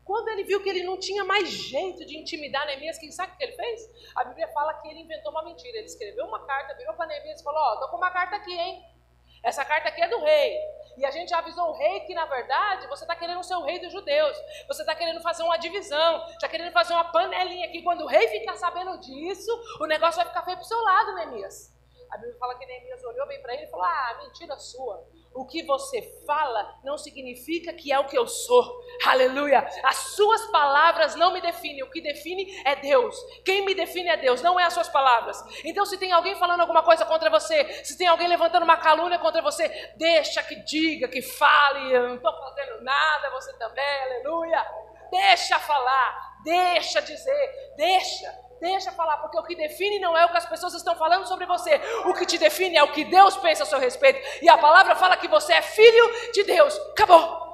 [0.03, 3.37] Quando ele viu que ele não tinha mais jeito de intimidar Neemias, quem sabe o
[3.37, 4.11] que ele fez?
[4.15, 5.77] A Bíblia fala que ele inventou uma mentira.
[5.77, 8.35] Ele escreveu uma carta, virou para Neemias e falou: Ó, oh, tô com uma carta
[8.37, 8.96] aqui, hein?
[9.43, 10.57] Essa carta aqui é do rei.
[10.97, 13.79] E a gente avisou o rei que, na verdade, você está querendo ser o rei
[13.79, 14.35] dos judeus.
[14.67, 16.27] Você está querendo fazer uma divisão.
[16.29, 17.83] Está querendo fazer uma panelinha aqui.
[17.83, 21.15] Quando o rei ficar sabendo disso, o negócio vai ficar feio para o seu lado,
[21.15, 21.75] Neemias.
[22.09, 25.07] A Bíblia fala que Neemias olhou bem para ele e falou: Ah, mentira sua.
[25.33, 28.81] O que você fala não significa que é o que eu sou.
[29.05, 29.67] Aleluia.
[29.83, 31.83] As suas palavras não me definem.
[31.83, 33.15] O que define é Deus.
[33.45, 35.41] Quem me define é Deus, não é as suas palavras.
[35.63, 39.19] Então, se tem alguém falando alguma coisa contra você, se tem alguém levantando uma calúnia
[39.19, 41.93] contra você, deixa que diga, que fale.
[41.93, 44.01] Eu não estou fazendo nada, você também.
[44.03, 44.65] Aleluia.
[45.11, 48.46] Deixa falar, deixa dizer, deixa.
[48.59, 51.45] Deixa falar, porque o que define não é o que as pessoas estão falando sobre
[51.45, 51.79] você.
[52.05, 54.19] O que te define é o que Deus pensa a seu respeito.
[54.41, 56.75] E a palavra fala que você é filho de Deus.
[56.91, 57.47] Acabou.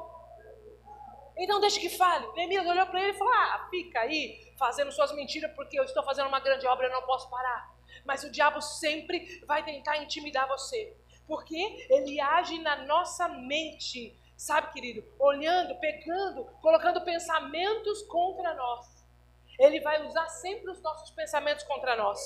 [1.37, 2.25] Então deixa que fale.
[2.35, 6.03] Neemias olhou para ele e falou: Ah, fica aí fazendo suas mentiras, porque eu estou
[6.03, 7.69] fazendo uma grande obra e não posso parar.
[8.05, 10.95] Mas o diabo sempre vai tentar intimidar você.
[11.27, 14.17] Porque ele age na nossa mente.
[14.37, 15.05] Sabe, querido?
[15.19, 18.92] Olhando, pegando, colocando pensamentos contra nós.
[19.59, 22.19] Ele vai usar sempre os nossos pensamentos contra nós.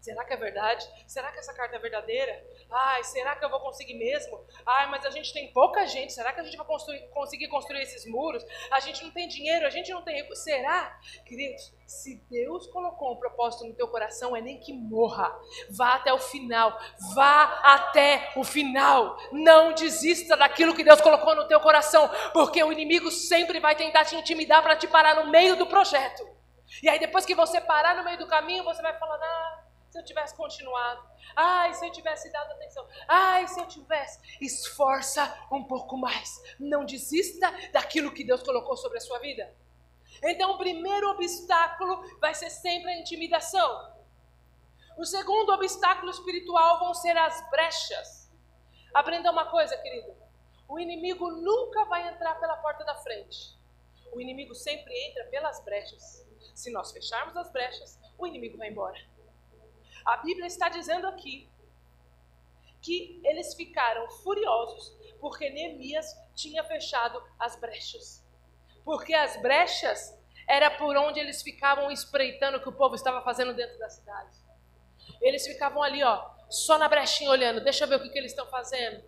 [0.00, 0.86] Será que é verdade?
[1.06, 2.44] Será que essa carta é verdadeira?
[2.76, 4.44] Ai, será que eu vou conseguir mesmo?
[4.66, 6.12] Ai, mas a gente tem pouca gente.
[6.12, 8.44] Será que a gente vai construir, conseguir construir esses muros?
[8.72, 10.42] A gente não tem dinheiro, a gente não tem recurso.
[10.42, 10.98] Será?
[11.24, 15.32] Queridos, se Deus colocou um propósito no teu coração, é nem que morra.
[15.70, 16.76] Vá até o final.
[17.14, 19.16] Vá até o final.
[19.30, 24.04] Não desista daquilo que Deus colocou no teu coração, porque o inimigo sempre vai tentar
[24.04, 26.26] te intimidar para te parar no meio do projeto.
[26.82, 29.63] E aí depois que você parar no meio do caminho, você vai falar: "Ah,
[29.94, 31.08] se eu tivesse continuado.
[31.36, 32.84] Ai, se eu tivesse dado atenção.
[33.06, 34.18] Ai, se eu tivesse.
[34.40, 36.42] Esforça um pouco mais.
[36.58, 39.54] Não desista daquilo que Deus colocou sobre a sua vida.
[40.24, 43.94] Então, o primeiro obstáculo vai ser sempre a intimidação.
[44.98, 48.32] O segundo obstáculo espiritual vão ser as brechas.
[48.92, 50.12] Aprenda uma coisa, querido.
[50.68, 53.56] O inimigo nunca vai entrar pela porta da frente.
[54.12, 56.26] O inimigo sempre entra pelas brechas.
[56.52, 59.13] Se nós fecharmos as brechas, o inimigo vai embora.
[60.04, 61.48] A Bíblia está dizendo aqui
[62.80, 68.22] que eles ficaram furiosos porque Neemias tinha fechado as brechas.
[68.84, 70.14] Porque as brechas
[70.46, 74.36] era por onde eles ficavam espreitando o que o povo estava fazendo dentro da cidade.
[75.20, 78.32] Eles ficavam ali, ó, só na brechinha olhando, deixa eu ver o que, que eles
[78.32, 79.02] estão fazendo.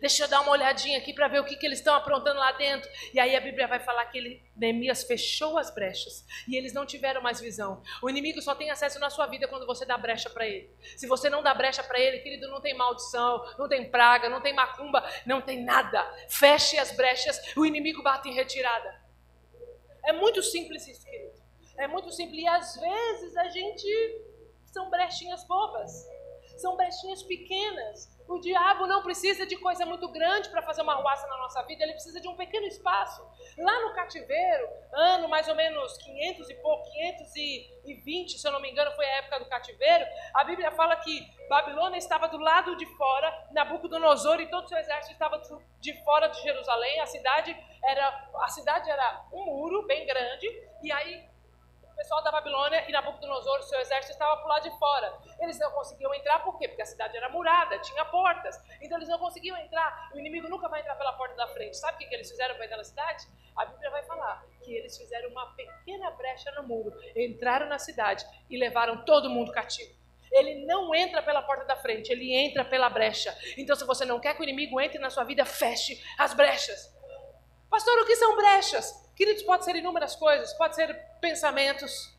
[0.00, 2.52] Deixa eu dar uma olhadinha aqui para ver o que, que eles estão aprontando lá
[2.52, 2.90] dentro.
[3.12, 6.84] E aí a Bíblia vai falar que ele, Neemias fechou as brechas e eles não
[6.86, 7.82] tiveram mais visão.
[8.02, 10.70] O inimigo só tem acesso na sua vida quando você dá brecha para ele.
[10.96, 14.40] Se você não dá brecha para ele, querido, não tem maldição, não tem praga, não
[14.40, 16.02] tem macumba, não tem nada.
[16.28, 19.00] Feche as brechas, o inimigo bate em retirada.
[20.04, 21.40] É muito simples isso, querido.
[21.76, 22.42] É muito simples.
[22.42, 24.32] E às vezes a gente
[24.66, 26.06] são brechinhas bobas,
[26.62, 31.26] são brechinhas pequenas o diabo não precisa de coisa muito grande para fazer uma ruaça
[31.26, 33.22] na nossa vida, ele precisa de um pequeno espaço.
[33.58, 38.70] Lá no cativeiro, ano mais ou menos 500 e pouco, 520, se eu não me
[38.70, 42.86] engano, foi a época do cativeiro, a Bíblia fala que Babilônia estava do lado de
[42.96, 45.40] fora, Nabucodonosor e todo o seu exército estava
[45.80, 50.46] de fora de Jerusalém, a cidade era, a cidade era um muro bem grande,
[50.82, 51.31] e aí
[52.02, 55.14] pessoal da Babilônia e Nabucodonosor, o seu exército, estava por lá de fora.
[55.40, 56.66] Eles não conseguiam entrar, por quê?
[56.66, 58.60] Porque a cidade era murada, tinha portas.
[58.80, 60.10] Então eles não conseguiam entrar.
[60.12, 61.76] O inimigo nunca vai entrar pela porta da frente.
[61.76, 63.24] Sabe o que, que eles fizeram para entrar na cidade?
[63.56, 68.26] A Bíblia vai falar que eles fizeram uma pequena brecha no muro, entraram na cidade
[68.50, 69.94] e levaram todo mundo cativo.
[70.32, 73.36] Ele não entra pela porta da frente, ele entra pela brecha.
[73.56, 76.92] Então, se você não quer que o inimigo entre na sua vida, feche as brechas.
[77.70, 79.01] Pastor, o que são brechas?
[79.22, 82.12] Queridos, pode ser inúmeras coisas, pode ser pensamentos,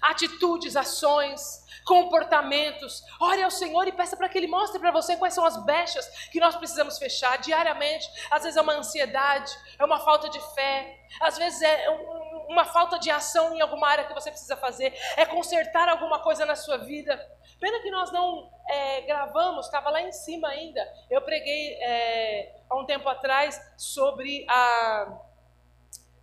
[0.00, 3.04] atitudes, ações, comportamentos.
[3.20, 6.08] Ore ao Senhor e peça para que Ele mostre para você quais são as brechas
[6.32, 8.08] que nós precisamos fechar diariamente.
[8.30, 11.90] Às vezes é uma ansiedade, é uma falta de fé, às vezes é
[12.48, 16.46] uma falta de ação em alguma área que você precisa fazer, é consertar alguma coisa
[16.46, 17.22] na sua vida.
[17.60, 20.80] Pena que nós não é, gravamos, estava lá em cima ainda.
[21.10, 25.27] Eu preguei é, há um tempo atrás sobre a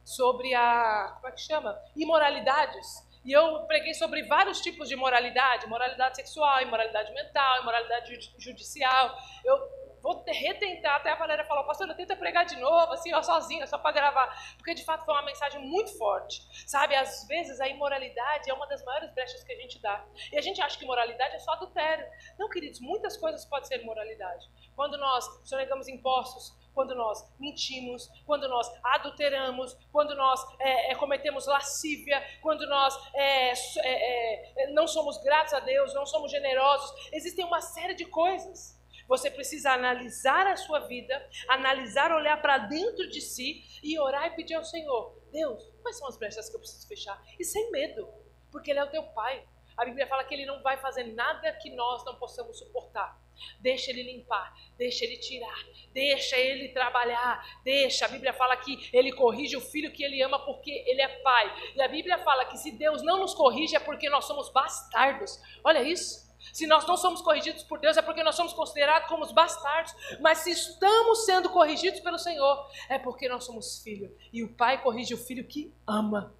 [0.05, 1.13] sobre a.
[1.15, 1.77] Como é que chama?
[1.95, 3.03] Imoralidades.
[3.25, 9.17] E eu preguei sobre vários tipos de moralidade: moralidade sexual, imoralidade mental, imoralidade judicial.
[9.43, 13.65] Eu vou retentar, até a Valéria falou, pastor, tenta pregar de novo, assim, ó, sozinha,
[13.65, 16.93] só para gravar, porque de fato foi uma mensagem muito forte, sabe?
[16.93, 20.41] Às vezes a imoralidade é uma das maiores brechas que a gente dá, e a
[20.41, 22.05] gente acha que moralidade é só adultério.
[22.37, 24.47] Não, queridos, muitas coisas podem ser moralidade.
[24.75, 31.47] Quando nós sonegamos impostos, quando nós mentimos, quando nós adulteramos, quando nós é, é, cometemos
[31.47, 36.91] lascívia, quando nós é, é, é, não somos gratos a Deus, não somos generosos.
[37.13, 38.75] Existem uma série de coisas.
[39.07, 44.35] Você precisa analisar a sua vida, analisar, olhar para dentro de si e orar e
[44.35, 47.23] pedir ao Senhor: Deus, quais são as brechas que eu preciso fechar?
[47.39, 48.07] E sem medo,
[48.51, 49.47] porque Ele é o teu Pai.
[49.77, 53.24] A Bíblia fala que Ele não vai fazer nada que nós não possamos suportar.
[53.59, 58.05] Deixa ele limpar, deixa ele tirar, deixa ele trabalhar, deixa.
[58.05, 61.73] A Bíblia fala que ele corrige o filho que ele ama porque ele é pai.
[61.75, 65.39] E a Bíblia fala que se Deus não nos corrige é porque nós somos bastardos.
[65.63, 66.25] Olha isso.
[66.53, 69.93] Se nós não somos corrigidos por Deus é porque nós somos considerados como os bastardos.
[70.19, 74.11] Mas se estamos sendo corrigidos pelo Senhor é porque nós somos filhos.
[74.31, 76.35] E o pai corrige o filho que ama.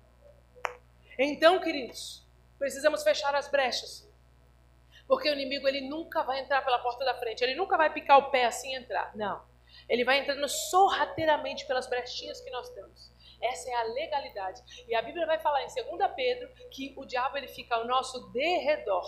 [1.17, 2.23] Então, queridos,
[2.60, 4.05] precisamos fechar as brechas
[5.08, 8.18] porque o inimigo ele nunca vai entrar pela porta da frente, ele nunca vai picar
[8.18, 9.15] o pé assim e entrar.
[9.15, 9.41] Não.
[9.88, 13.12] Ele vai entrando sorrateiramente pelas brechinhas que nós temos.
[13.41, 14.62] Essa é a legalidade.
[14.88, 18.32] E a Bíblia vai falar em 2 Pedro que o diabo ele fica ao nosso
[18.32, 19.06] derredor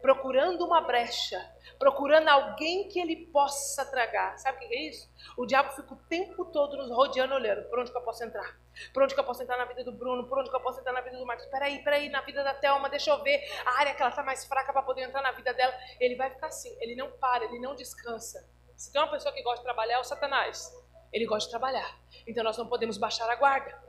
[0.00, 1.40] procurando uma brecha,
[1.78, 4.38] procurando alguém que ele possa tragar.
[4.38, 5.10] Sabe o que é isso?
[5.36, 8.58] O diabo fica o tempo todo nos rodeando, olhando por onde que eu posso entrar.
[8.92, 10.28] Por onde que eu posso entrar na vida do Bruno?
[10.28, 11.46] Por onde que eu posso entrar na vida do Marcos?
[11.46, 14.44] Peraí, peraí, na vida da Thelma, deixa eu ver a área que ela está mais
[14.44, 15.74] fraca para poder entrar na vida dela.
[16.00, 18.48] Ele vai ficar assim, ele não para, ele não descansa.
[18.76, 20.72] Se tem uma pessoa que gosta de trabalhar, é o Satanás.
[21.12, 21.98] Ele gosta de trabalhar.
[22.26, 23.88] Então nós não podemos baixar a guarda.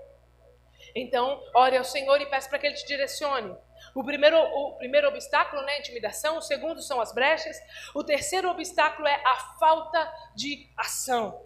[1.00, 3.56] Então, ore ao Senhor e peça para que Ele te direcione.
[3.96, 7.58] O primeiro, o primeiro obstáculo né, a intimidação, o segundo são as brechas,
[7.96, 11.42] o terceiro obstáculo é a falta de ação.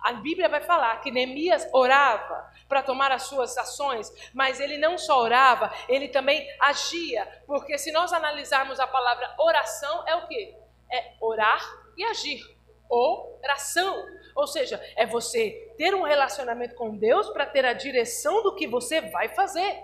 [0.00, 4.96] A Bíblia vai falar que Neemias orava para tomar as suas ações, mas ele não
[4.96, 10.54] só orava, ele também agia, porque se nós analisarmos a palavra oração, é o que?
[10.90, 11.60] É orar
[11.96, 12.42] e agir.
[12.88, 14.06] Oração.
[14.38, 18.68] Ou seja, é você ter um relacionamento com Deus para ter a direção do que
[18.68, 19.82] você vai fazer.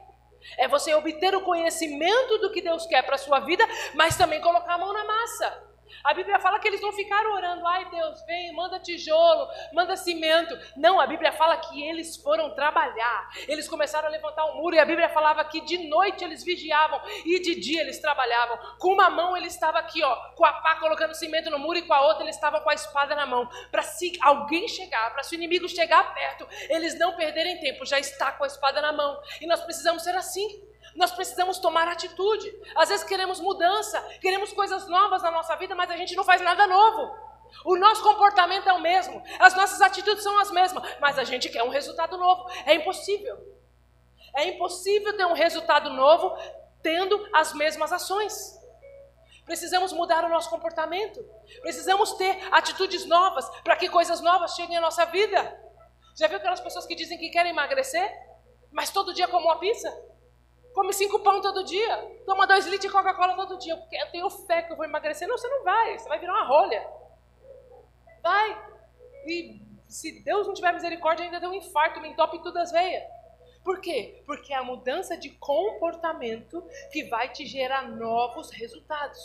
[0.56, 4.40] É você obter o conhecimento do que Deus quer para a sua vida, mas também
[4.40, 5.73] colocar a mão na massa.
[6.04, 10.54] A Bíblia fala que eles não ficaram orando, ai Deus, vem, manda tijolo, manda cimento.
[10.76, 13.30] Não, a Bíblia fala que eles foram trabalhar.
[13.48, 17.00] Eles começaram a levantar um muro e a Bíblia falava que de noite eles vigiavam
[17.24, 18.58] e de dia eles trabalhavam.
[18.78, 21.82] Com uma mão ele estava aqui, ó, com a pá colocando cimento no muro e
[21.86, 23.48] com a outra ele estava com a espada na mão.
[23.70, 27.98] Para se alguém chegar, para se o inimigo chegar perto, eles não perderem tempo, já
[27.98, 29.18] está com a espada na mão.
[29.40, 30.73] E nós precisamos ser assim.
[30.94, 32.52] Nós precisamos tomar atitude.
[32.76, 36.40] Às vezes queremos mudança, queremos coisas novas na nossa vida, mas a gente não faz
[36.40, 37.14] nada novo.
[37.64, 41.48] O nosso comportamento é o mesmo, as nossas atitudes são as mesmas, mas a gente
[41.48, 42.48] quer um resultado novo.
[42.66, 43.36] É impossível.
[44.34, 46.36] É impossível ter um resultado novo
[46.82, 48.58] tendo as mesmas ações.
[49.44, 51.24] Precisamos mudar o nosso comportamento.
[51.60, 55.60] Precisamos ter atitudes novas para que coisas novas cheguem à nossa vida.
[56.16, 58.10] Já viu aquelas pessoas que dizem que querem emagrecer,
[58.70, 59.92] mas todo dia comem uma pizza?
[60.74, 61.96] Come cinco pão todo dia.
[62.26, 63.76] Toma dois litros de Coca-Cola todo dia.
[63.76, 65.28] Porque eu tenho fé que eu vou emagrecer.
[65.28, 65.96] Não, você não vai.
[65.96, 66.84] Você vai virar uma rolha.
[68.20, 68.60] Vai.
[69.26, 73.04] E se Deus não tiver misericórdia, ainda deu um infarto, me entope tudo as veias.
[73.62, 74.22] Por quê?
[74.26, 79.20] Porque é a mudança de comportamento que vai te gerar novos resultados.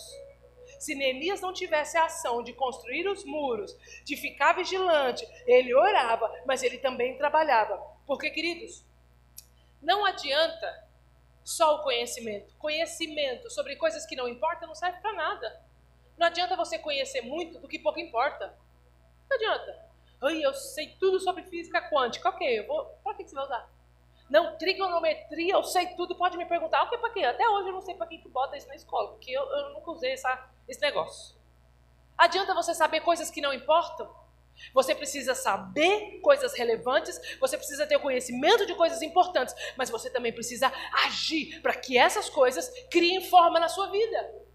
[0.80, 6.32] Se Neemias não tivesse a ação de construir os muros, de ficar vigilante, ele orava,
[6.46, 7.78] mas ele também trabalhava.
[8.06, 8.86] Porque, queridos,
[9.82, 10.89] não adianta
[11.50, 12.54] só o conhecimento.
[12.58, 15.62] Conhecimento sobre coisas que não importam não serve para nada.
[16.18, 18.56] Não adianta você conhecer muito do que pouco importa.
[19.30, 19.90] Não adianta.
[20.22, 22.30] Ai, eu sei tudo sobre física quântica.
[22.30, 22.86] Ok, eu vou.
[23.04, 23.70] Para que você vai usar?
[24.30, 26.84] Não, trigonometria, eu sei tudo, pode me perguntar.
[26.84, 27.24] O que para quê?
[27.24, 29.74] Até hoje eu não sei para que tu bota isso na escola, porque eu, eu
[29.74, 31.36] nunca usei essa, esse negócio.
[32.16, 34.14] Adianta você saber coisas que não importam?
[34.74, 40.34] Você precisa saber coisas relevantes, você precisa ter conhecimento de coisas importantes, mas você também
[40.34, 40.72] precisa
[41.06, 44.50] agir para que essas coisas criem forma na sua vida.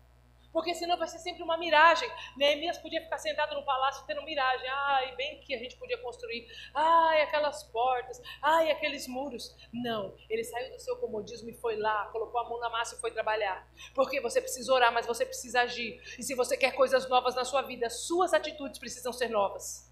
[0.54, 2.08] Porque senão vai ser sempre uma miragem.
[2.36, 4.68] Neemias podia ficar sentado no palácio tendo miragem.
[4.68, 6.46] Ai, bem que a gente podia construir.
[6.72, 8.22] Ai, aquelas portas.
[8.40, 9.52] Ai, aqueles muros.
[9.72, 13.00] Não, ele saiu do seu comodismo e foi lá, colocou a mão na massa e
[13.00, 13.68] foi trabalhar.
[13.96, 16.00] Porque você precisa orar, mas você precisa agir.
[16.16, 19.83] E se você quer coisas novas na sua vida, suas atitudes precisam ser novas.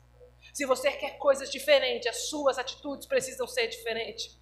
[0.52, 4.38] Se você quer coisas diferentes, as suas atitudes precisam ser diferentes.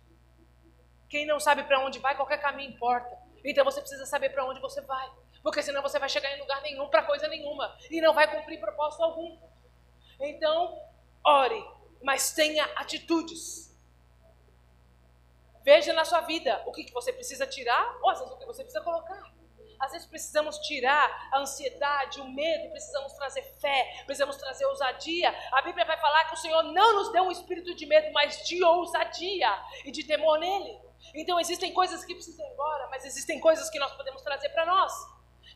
[1.09, 3.17] Quem não sabe para onde vai, qualquer caminho importa.
[3.45, 5.11] Então você precisa saber para onde você vai.
[5.43, 7.77] Porque senão você vai chegar em lugar nenhum para coisa nenhuma.
[7.91, 9.39] E não vai cumprir propósito algum.
[10.21, 10.79] Então,
[11.25, 11.65] ore,
[12.03, 13.71] mas tenha atitudes.
[15.63, 18.47] Veja na sua vida o que, que você precisa tirar, ou às vezes o que
[18.47, 19.33] você precisa colocar.
[19.81, 25.35] Às vezes precisamos tirar a ansiedade, o medo, precisamos trazer fé, precisamos trazer ousadia.
[25.53, 28.47] A Bíblia vai falar que o Senhor não nos deu um espírito de medo, mas
[28.47, 29.51] de ousadia
[29.85, 30.79] e de temor nele.
[31.15, 34.67] Então existem coisas que precisam ir embora, mas existem coisas que nós podemos trazer para
[34.67, 34.93] nós.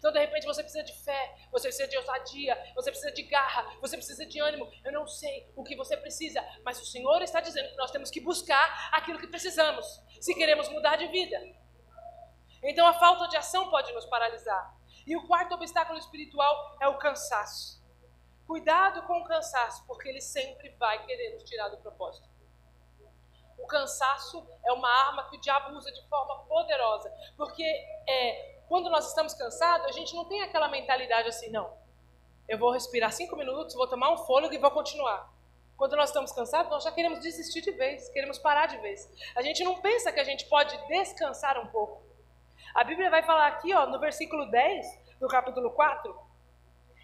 [0.05, 3.67] Então, de repente, você precisa de fé, você precisa de ousadia, você precisa de garra,
[3.81, 4.71] você precisa de ânimo.
[4.85, 8.11] Eu não sei o que você precisa, mas o Senhor está dizendo que nós temos
[8.11, 9.87] que buscar aquilo que precisamos,
[10.21, 11.41] se queremos mudar de vida.
[12.64, 14.74] Então, a falta de ação pode nos paralisar.
[15.07, 17.85] E o quarto obstáculo espiritual é o cansaço.
[18.46, 22.29] Cuidado com o cansaço, porque ele sempre vai querer nos tirar do propósito.
[23.59, 27.62] O cansaço é uma arma que o diabo usa de forma poderosa, porque
[28.09, 31.72] é, quando nós estamos cansados, a gente não tem aquela mentalidade assim, não.
[32.48, 35.33] Eu vou respirar cinco minutos, vou tomar um fôlego e vou continuar.
[35.77, 39.09] Quando nós estamos cansados, nós já queremos desistir de vez, queremos parar de vez.
[39.35, 42.13] A gente não pensa que a gente pode descansar um pouco.
[42.75, 44.85] A Bíblia vai falar aqui, ó, no versículo 10
[45.21, 46.15] do capítulo 4.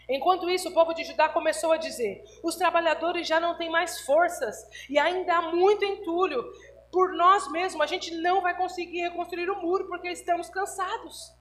[0.08, 4.00] Enquanto isso, o povo de Judá começou a dizer: Os trabalhadores já não têm mais
[4.00, 6.44] forças e ainda há muito entulho.
[6.90, 11.32] Por nós mesmos, a gente não vai conseguir reconstruir o muro porque estamos cansados.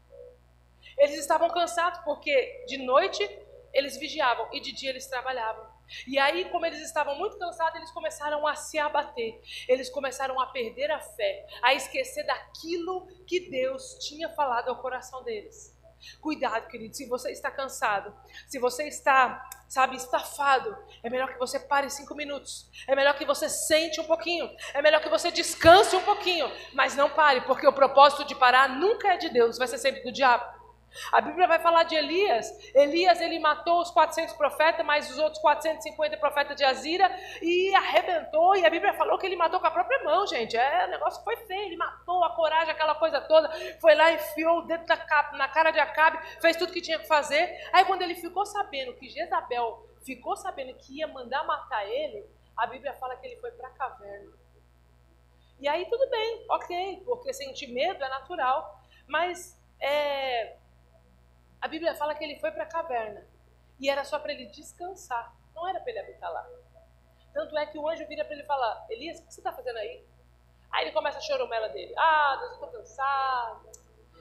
[0.96, 3.28] Eles estavam cansados porque de noite
[3.74, 5.66] eles vigiavam e de dia eles trabalhavam.
[6.08, 9.40] E aí, como eles estavam muito cansados, eles começaram a se abater.
[9.68, 15.24] Eles começaram a perder a fé, a esquecer daquilo que Deus tinha falado ao coração
[15.24, 15.78] deles.
[16.22, 18.14] Cuidado, querido, se você está cansado,
[18.48, 22.70] se você está, sabe, estafado, é melhor que você pare cinco minutos.
[22.88, 24.50] É melhor que você sente um pouquinho.
[24.74, 26.50] É melhor que você descanse um pouquinho.
[26.74, 30.02] Mas não pare, porque o propósito de parar nunca é de Deus, vai ser sempre
[30.04, 30.59] do diabo.
[31.12, 32.48] A Bíblia vai falar de Elias.
[32.74, 37.10] Elias ele matou os 400 profetas, mais os outros 450 profetas de Azira
[37.42, 38.56] e arrebentou.
[38.56, 40.58] E a Bíblia falou que ele matou com a própria mão, gente.
[40.58, 41.68] É, o negócio foi feio.
[41.68, 43.50] Ele matou a coragem, aquela coisa toda.
[43.80, 44.86] Foi lá, enfiou o dedo
[45.34, 47.50] na cara de Acabe, fez tudo que tinha que fazer.
[47.72, 52.26] Aí quando ele ficou sabendo que Jezabel ficou sabendo que ia mandar matar ele,
[52.56, 54.32] a Bíblia fala que ele foi para a caverna.
[55.60, 58.82] E aí tudo bem, ok, porque sentir medo é natural.
[59.08, 60.56] Mas é,
[61.62, 63.26] a Bíblia fala que ele foi para a caverna
[63.80, 66.48] e era só para ele descansar, não era para ele habitar lá.
[67.34, 69.78] Tanto é que o anjo vira para ele falar: Elias, o que você está fazendo
[69.78, 70.04] aí?
[70.72, 73.72] Aí ele começa a choromela dele: Ah, Deus, eu estou cansado,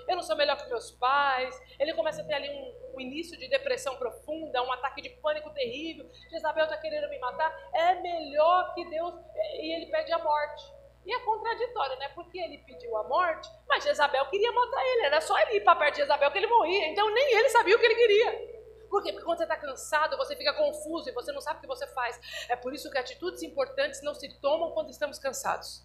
[0.09, 1.61] eu não sou melhor que meus pais.
[1.79, 5.51] Ele começa a ter ali um, um início de depressão profunda, um ataque de pânico
[5.51, 6.09] terrível.
[6.31, 7.55] Jezabel está querendo me matar.
[7.75, 9.15] É melhor que Deus.
[9.61, 10.78] E ele pede a morte.
[11.09, 12.11] E é contraditório, né?
[12.11, 15.07] Porque ele pediu a morte, mas Jezabel queria matar ele.
[15.07, 16.87] Era só ele ir para perto de Jezabel que ele morria.
[16.89, 18.59] Então nem ele sabia o que ele queria.
[18.91, 19.13] Por quê?
[19.13, 21.87] Porque quando você está cansado, você fica confuso e você não sabe o que você
[21.87, 22.21] faz.
[22.51, 25.83] É por isso que atitudes importantes não se tomam quando estamos cansados.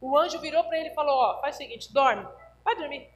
[0.00, 2.26] O anjo virou para ele e falou: Ó, faz o seguinte, dorme,
[2.64, 3.10] vai dormir.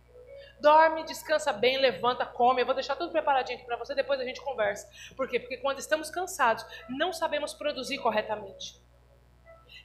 [0.61, 2.61] Dorme, descansa bem, levanta, come.
[2.61, 4.87] Eu vou deixar tudo preparadinho aqui para você, depois a gente conversa.
[5.17, 5.41] Por quê?
[5.41, 8.85] Porque quando estamos cansados, não sabemos produzir corretamente.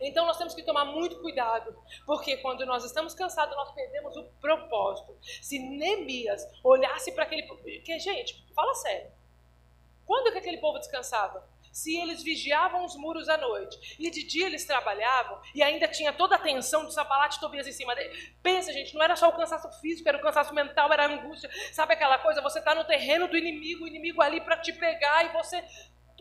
[0.01, 4.23] Então nós temos que tomar muito cuidado, porque quando nós estamos cansados, nós perdemos o
[4.41, 5.15] propósito.
[5.21, 7.43] Se Neemias olhasse para aquele.
[7.81, 9.11] Que, gente, fala sério.
[10.05, 11.47] Quando que aquele povo descansava?
[11.71, 16.11] Se eles vigiavam os muros à noite e de dia eles trabalhavam e ainda tinha
[16.11, 18.33] toda a tensão do Sabalate Tobias em cima dele.
[18.43, 21.49] Pensa, gente, não era só o cansaço físico, era o cansaço mental, era a angústia.
[21.71, 22.41] Sabe aquela coisa?
[22.41, 25.63] Você está no terreno do inimigo, o inimigo ali para te pegar e você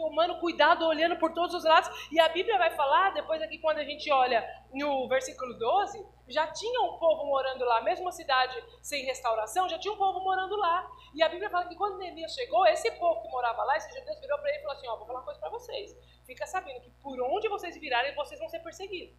[0.01, 1.91] tomando cuidado, olhando por todos os lados.
[2.11, 6.47] E a Bíblia vai falar, depois aqui quando a gente olha no versículo 12, já
[6.47, 10.57] tinha um povo morando lá, mesmo uma cidade sem restauração, já tinha um povo morando
[10.57, 10.91] lá.
[11.15, 14.19] E a Bíblia fala que quando Neemias chegou, esse povo que morava lá, esse judeu
[14.21, 15.95] virou para ele e falou assim, ó, vou falar uma coisa para vocês.
[16.25, 19.15] Fica sabendo que por onde vocês virarem, vocês vão ser perseguidos.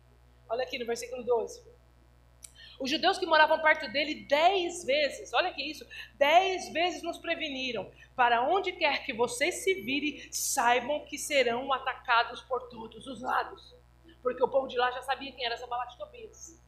[0.50, 1.81] Olha aqui no versículo 12.
[2.82, 7.92] Os judeus que moravam perto dele dez vezes, olha que isso, dez vezes nos preveniram.
[8.16, 13.76] Para onde quer que vocês se virem, saibam que serão atacados por todos os lados.
[14.24, 16.61] Porque o povo de lá já sabia quem era de Tobias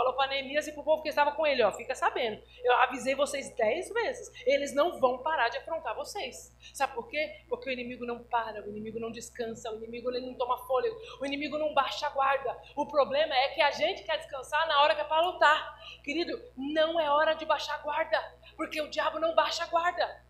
[0.00, 2.72] falou para Neemias e para o povo que estava com ele: ó, fica sabendo, eu
[2.78, 6.56] avisei vocês dez vezes, eles não vão parar de afrontar vocês.
[6.72, 7.44] Sabe por quê?
[7.48, 10.96] Porque o inimigo não para, o inimigo não descansa, o inimigo ele não toma fôlego,
[11.20, 12.56] o inimigo não baixa a guarda.
[12.74, 15.78] O problema é que a gente quer descansar na hora que é para lutar.
[16.02, 18.18] Querido, não é hora de baixar a guarda,
[18.56, 20.29] porque o diabo não baixa a guarda.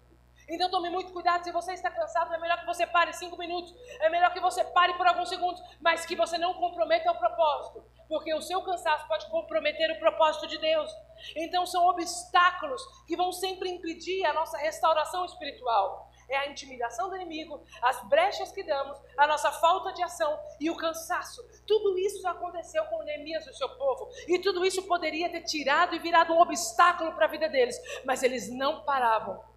[0.50, 1.44] Então tome muito cuidado.
[1.44, 3.74] Se você está cansado, é melhor que você pare cinco minutos.
[4.00, 5.62] É melhor que você pare por alguns segundos.
[5.80, 7.84] Mas que você não comprometa o propósito.
[8.08, 10.90] Porque o seu cansaço pode comprometer o propósito de Deus.
[11.36, 17.16] Então são obstáculos que vão sempre impedir a nossa restauração espiritual é a intimidação do
[17.16, 21.42] inimigo, as brechas que damos, a nossa falta de ação e o cansaço.
[21.66, 24.08] Tudo isso aconteceu com Neemias e o seu povo.
[24.28, 27.76] E tudo isso poderia ter tirado e virado um obstáculo para a vida deles.
[28.04, 29.49] Mas eles não paravam.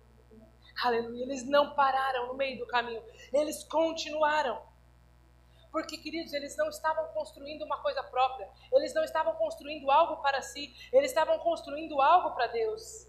[0.82, 1.24] Aleluia.
[1.24, 3.04] Eles não pararam no meio do caminho.
[3.32, 4.62] Eles continuaram.
[5.72, 8.48] Porque, queridos, eles não estavam construindo uma coisa própria.
[8.72, 10.74] Eles não estavam construindo algo para si.
[10.92, 13.08] Eles estavam construindo algo para Deus.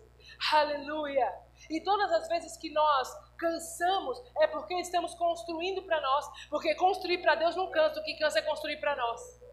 [0.53, 1.31] Aleluia.
[1.71, 6.49] E todas as vezes que nós cansamos é porque estamos construindo para nós.
[6.49, 9.44] Porque construir para Deus não cansa, o que cansa é construir para nós.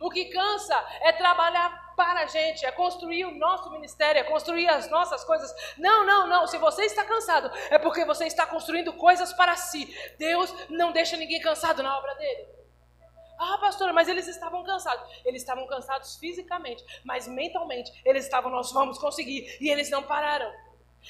[0.00, 4.68] O que cansa é trabalhar para a gente, é construir o nosso ministério, é construir
[4.68, 5.54] as nossas coisas.
[5.78, 6.46] Não, não, não.
[6.46, 9.94] Se você está cansado, é porque você está construindo coisas para si.
[10.18, 12.54] Deus não deixa ninguém cansado na obra dele.
[13.38, 15.04] Ah, pastora, mas eles estavam cansados.
[15.24, 19.56] Eles estavam cansados fisicamente, mas mentalmente eles estavam, nós vamos conseguir.
[19.60, 20.50] E eles não pararam.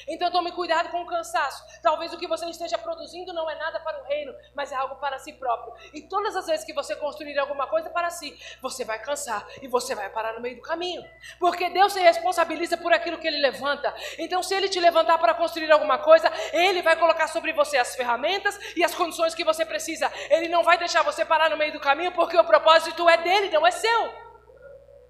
[0.08, 1.62] Então tome cuidado com o cansaço.
[1.82, 4.96] Talvez o que você esteja produzindo não é nada para o reino, mas é algo
[4.96, 5.74] para si próprio.
[5.92, 9.68] E todas as vezes que você construir alguma coisa para si, você vai cansar e
[9.68, 11.02] você vai parar no meio do caminho.
[11.38, 13.94] Porque Deus se responsabiliza por aquilo que ele levanta.
[14.18, 17.94] Então, se ele te levantar para construir alguma coisa, ele vai colocar sobre você as
[17.94, 20.10] ferramentas e as condições que você precisa.
[20.30, 23.50] Ele não vai deixar você parar no meio do caminho, porque o propósito é dele,
[23.50, 24.14] não é seu.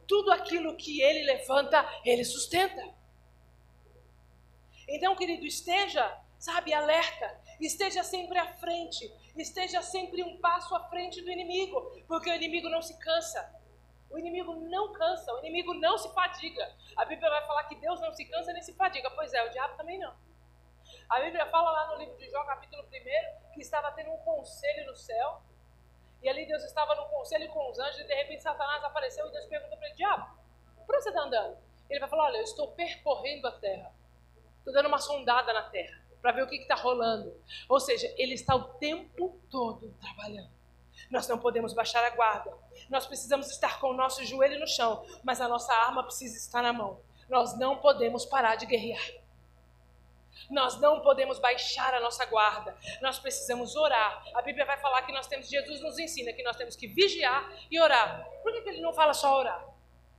[0.06, 2.82] Tudo aquilo que ele levanta, ele sustenta.
[4.94, 11.20] Então, querido, esteja, sabe, alerta, esteja sempre à frente, esteja sempre um passo à frente
[11.20, 13.42] do inimigo, porque o inimigo não se cansa.
[14.08, 16.72] O inimigo não cansa, o inimigo não se fadiga.
[16.96, 19.10] A Bíblia vai falar que Deus não se cansa nem se fadiga.
[19.10, 20.14] Pois é, o diabo também não.
[21.08, 24.86] A Bíblia fala lá no livro de Jó, capítulo 1, que estava tendo um conselho
[24.86, 25.42] no céu.
[26.22, 29.32] E ali Deus estava no conselho com os anjos, e de repente Satanás apareceu e
[29.32, 30.38] Deus perguntou para ele: Diabo,
[30.86, 31.58] por onde você está andando?
[31.90, 33.92] Ele vai falar: Olha, eu estou percorrendo a terra.
[34.64, 37.38] Estou dando uma sondada na terra para ver o que está rolando.
[37.68, 40.48] Ou seja, ele está o tempo todo trabalhando.
[41.10, 42.50] Nós não podemos baixar a guarda.
[42.88, 46.62] Nós precisamos estar com o nosso joelho no chão, mas a nossa arma precisa estar
[46.62, 46.98] na mão.
[47.28, 49.04] Nós não podemos parar de guerrear.
[50.48, 52.74] Nós não podemos baixar a nossa guarda.
[53.02, 54.24] Nós precisamos orar.
[54.34, 57.52] A Bíblia vai falar que nós temos, Jesus nos ensina que nós temos que vigiar
[57.70, 58.26] e orar.
[58.42, 59.62] Por que, que ele não fala só orar?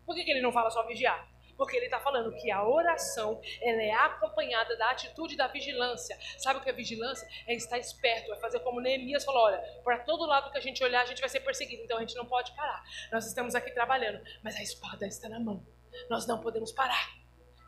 [0.06, 1.28] Por que, que ele não fala só vigiar?
[1.58, 6.18] Porque ele está falando que a oração ela é acompanhada da atitude da vigilância.
[6.38, 7.28] Sabe o que é vigilância?
[7.48, 10.84] É estar esperto, é fazer como Neemias falou: olha, para todo lado que a gente
[10.84, 12.84] olhar, a gente vai ser perseguido, então a gente não pode parar.
[13.12, 15.66] Nós estamos aqui trabalhando, mas a espada está na mão.
[16.10, 17.10] Nós não podemos parar.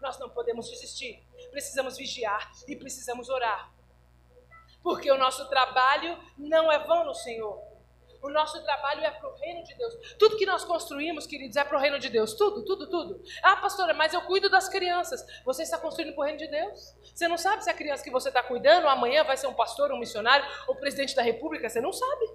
[0.02, 1.24] Nós não podemos desistir.
[1.50, 3.74] Precisamos vigiar e precisamos orar.
[4.84, 7.77] Porque o nosso trabalho não é vão no Senhor.
[8.22, 9.94] O nosso trabalho é para o reino de Deus.
[10.18, 12.34] Tudo que nós construímos, queridos, é para o reino de Deus.
[12.34, 13.22] Tudo, tudo, tudo.
[13.44, 15.26] Ah, pastora, mas eu cuido das crianças.
[15.46, 16.96] Você está construindo para o reino de Deus?
[17.14, 19.92] Você não sabe se a criança que você está cuidando amanhã vai ser um pastor,
[19.92, 21.70] um missionário ou presidente da república?
[21.70, 22.26] Você não sabe.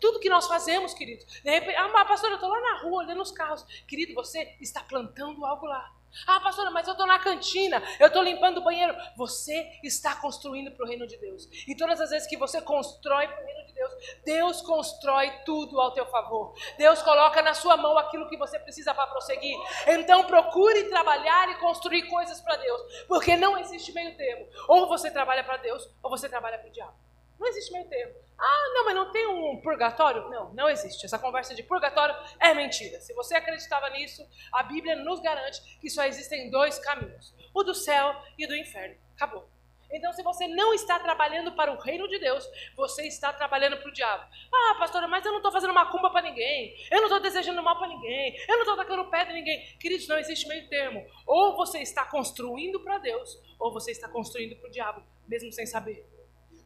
[0.00, 1.24] Tudo que nós fazemos, queridos.
[1.42, 3.64] De repente, ah, pastora, eu estou lá na rua olhando os carros.
[3.86, 6.01] Querido, você está plantando algo lá.
[6.26, 8.94] Ah, pastora, mas eu estou na cantina, eu estou limpando o banheiro.
[9.16, 11.48] Você está construindo para o reino de Deus.
[11.66, 13.92] E todas as vezes que você constrói para o reino de Deus,
[14.24, 16.54] Deus constrói tudo ao teu favor.
[16.76, 19.56] Deus coloca na sua mão aquilo que você precisa para prosseguir.
[19.86, 24.46] Então procure trabalhar e construir coisas para Deus, porque não existe meio termo.
[24.68, 27.11] Ou você trabalha para Deus, ou você trabalha para o diabo.
[27.42, 28.14] Não existe meio termo.
[28.38, 30.30] Ah, não, mas não tem um purgatório?
[30.30, 31.04] Não, não existe.
[31.04, 33.00] Essa conversa de purgatório é mentira.
[33.00, 37.74] Se você acreditava nisso, a Bíblia nos garante que só existem dois caminhos: o do
[37.74, 38.94] céu e o do inferno.
[39.16, 39.50] Acabou.
[39.90, 43.88] Então, se você não está trabalhando para o reino de Deus, você está trabalhando para
[43.88, 44.24] o diabo.
[44.54, 46.76] Ah, pastora, mas eu não estou fazendo macumba para ninguém.
[46.92, 48.36] Eu não estou desejando mal para ninguém.
[48.48, 49.76] Eu não estou tacando pé de ninguém.
[49.78, 51.04] Queridos, não existe meio termo.
[51.26, 55.66] Ou você está construindo para Deus, ou você está construindo para o diabo, mesmo sem
[55.66, 56.11] saber.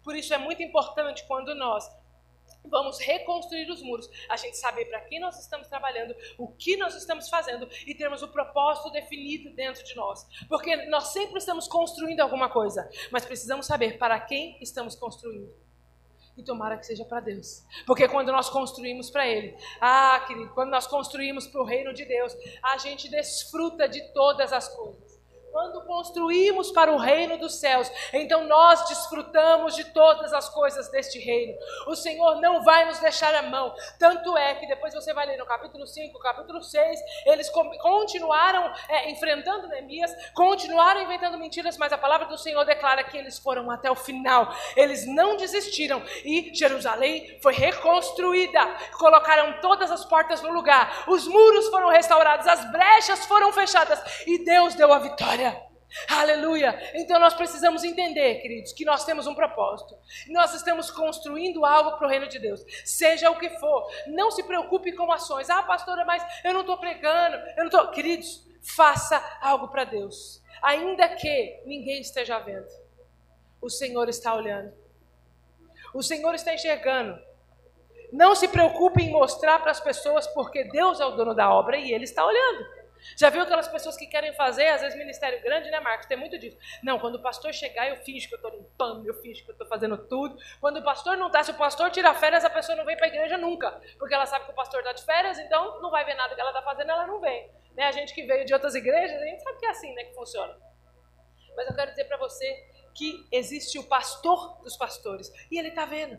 [0.07, 1.85] Por isso é muito importante quando nós
[2.65, 6.95] vamos reconstruir os muros, a gente saber para quem nós estamos trabalhando, o que nós
[6.95, 10.25] estamos fazendo e termos o propósito definido dentro de nós.
[10.49, 15.53] Porque nós sempre estamos construindo alguma coisa, mas precisamos saber para quem estamos construindo.
[16.37, 17.65] E tomara que seja para Deus.
[17.85, 22.05] Porque quando nós construímos para Ele, ah, querido, quando nós construímos para o reino de
[22.05, 22.33] Deus,
[22.63, 25.06] a gente desfruta de todas as coisas.
[25.57, 31.19] Quando construímos para o reino dos céus, então nós desfrutamos de todas as coisas deste
[31.19, 31.57] reino.
[31.87, 33.75] O Senhor não vai nos deixar a mão.
[33.99, 39.11] Tanto é que depois você vai ler no capítulo 5, capítulo 6, eles continuaram é,
[39.11, 43.91] enfrentando Neemias, continuaram inventando mentiras, mas a palavra do Senhor declara que eles foram até
[43.91, 44.55] o final.
[44.77, 48.61] Eles não desistiram e Jerusalém foi reconstruída.
[48.99, 54.45] Colocaram todas as portas no lugar, os muros foram restaurados, as brechas foram fechadas e
[54.45, 55.46] Deus deu a vitória.
[56.09, 56.79] Aleluia!
[56.95, 59.97] Então nós precisamos entender, queridos, que nós temos um propósito.
[60.29, 63.89] Nós estamos construindo algo para o reino de Deus, seja o que for.
[64.07, 65.49] Não se preocupe com ações.
[65.49, 67.89] Ah, pastora, mas eu não estou pregando, eu não estou.
[67.89, 72.69] Queridos, faça algo para Deus, ainda que ninguém esteja vendo.
[73.61, 74.73] O Senhor está olhando.
[75.95, 77.19] O Senhor está enxergando.
[78.13, 81.77] Não se preocupe em mostrar para as pessoas, porque Deus é o dono da obra
[81.77, 82.76] e Ele está olhando.
[83.17, 86.07] Já viu aquelas pessoas que querem fazer, às vezes, ministério grande, né, Marcos?
[86.07, 86.57] Tem muito disso.
[86.83, 89.55] Não, quando o pastor chegar, eu finjo que eu estou limpando, eu finjo que eu
[89.55, 90.37] estou fazendo tudo.
[90.61, 93.07] Quando o pastor não está, se o pastor tira férias, a pessoa não vem para
[93.07, 93.81] a igreja nunca.
[93.99, 96.41] Porque ela sabe que o pastor está de férias, então não vai ver nada que
[96.41, 97.51] ela está fazendo, ela não vem.
[97.77, 97.85] Né?
[97.85, 100.15] A gente que veio de outras igrejas, a gente sabe que é assim né, que
[100.15, 100.57] funciona.
[101.57, 105.31] Mas eu quero dizer para você que existe o pastor dos pastores.
[105.51, 106.19] E ele está vendo.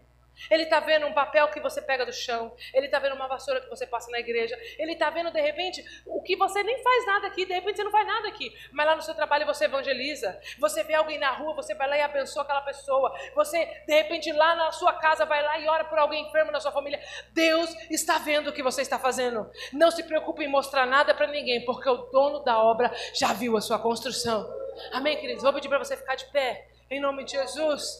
[0.50, 3.62] Ele está vendo um papel que você pega do chão, ele está vendo uma vassoura
[3.62, 7.06] que você passa na igreja, ele está vendo de repente o que você nem faz
[7.06, 9.66] nada aqui, de repente você não faz nada aqui, mas lá no seu trabalho você
[9.66, 13.94] evangeliza, você vê alguém na rua, você vai lá e abençoa aquela pessoa, você de
[13.94, 17.00] repente lá na sua casa vai lá e ora por alguém enfermo na sua família.
[17.32, 19.50] Deus está vendo o que você está fazendo.
[19.74, 23.58] Não se preocupe em mostrar nada para ninguém, porque o dono da obra já viu
[23.58, 24.48] a sua construção.
[24.92, 25.44] Amém, queridos?
[25.44, 28.00] Vou pedir para você ficar de pé, em nome de Jesus.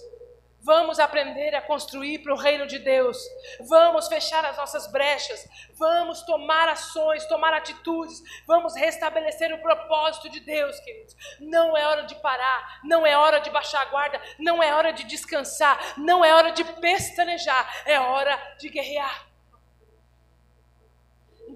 [0.68, 3.18] Vamos aprender a construir para o reino de Deus.
[3.70, 5.48] Vamos fechar as nossas brechas.
[5.76, 8.22] Vamos tomar ações, tomar atitudes.
[8.46, 11.16] Vamos restabelecer o propósito de Deus, queridos.
[11.40, 12.82] Não é hora de parar.
[12.84, 14.22] Não é hora de baixar a guarda.
[14.38, 15.80] Não é hora de descansar.
[15.98, 17.84] Não é hora de pestanejar.
[17.86, 19.26] É hora de guerrear.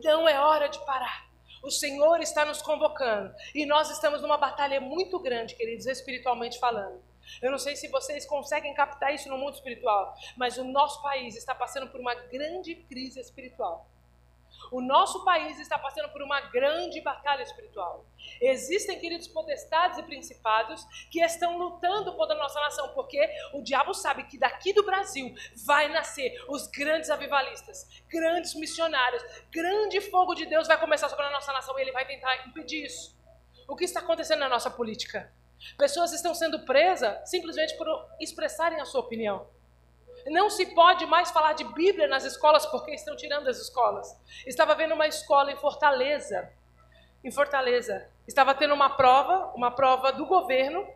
[0.02, 1.26] Não é hora de parar.
[1.62, 3.36] O Senhor está nos convocando.
[3.54, 7.11] E nós estamos numa batalha muito grande, queridos, espiritualmente falando.
[7.42, 11.36] Eu não sei se vocês conseguem captar isso no mundo espiritual, mas o nosso país
[11.36, 13.88] está passando por uma grande crise espiritual.
[14.72, 18.06] O nosso país está passando por uma grande batalha espiritual.
[18.40, 23.20] Existem, queridos, potestades e principados que estão lutando contra a nossa nação, porque
[23.54, 25.34] o diabo sabe que daqui do Brasil
[25.66, 31.32] vai nascer os grandes avivalistas, grandes missionários, grande fogo de Deus vai começar sobre a
[31.32, 33.18] nossa nação e ele vai tentar impedir isso.
[33.68, 35.32] O que está acontecendo na nossa política?
[35.78, 37.88] Pessoas estão sendo presas simplesmente por
[38.20, 39.48] expressarem a sua opinião.
[40.28, 44.16] Não se pode mais falar de Bíblia nas escolas porque estão tirando as escolas.
[44.46, 46.52] Estava vendo uma escola em Fortaleza.
[47.24, 48.08] Em Fortaleza.
[48.28, 50.88] Estava tendo uma prova, uma prova do governo.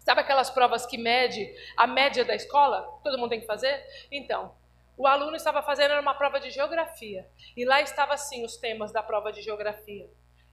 [0.00, 2.82] Sabe aquelas provas que mede a média da escola?
[3.02, 3.84] Todo mundo tem que fazer?
[4.10, 4.54] Então,
[4.96, 7.28] o aluno estava fazendo uma prova de geografia.
[7.56, 10.08] E lá estava assim os temas da prova de geografia.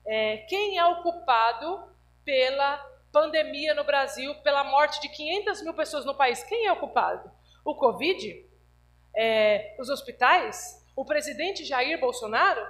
[0.06, 1.90] É, quem é o culpado
[2.24, 6.42] pela pandemia no Brasil, pela morte de 500 mil pessoas no país.
[6.44, 7.30] Quem é o culpado?
[7.64, 8.46] O Covid?
[9.16, 10.86] É, os hospitais?
[10.94, 12.60] O presidente Jair Bolsonaro?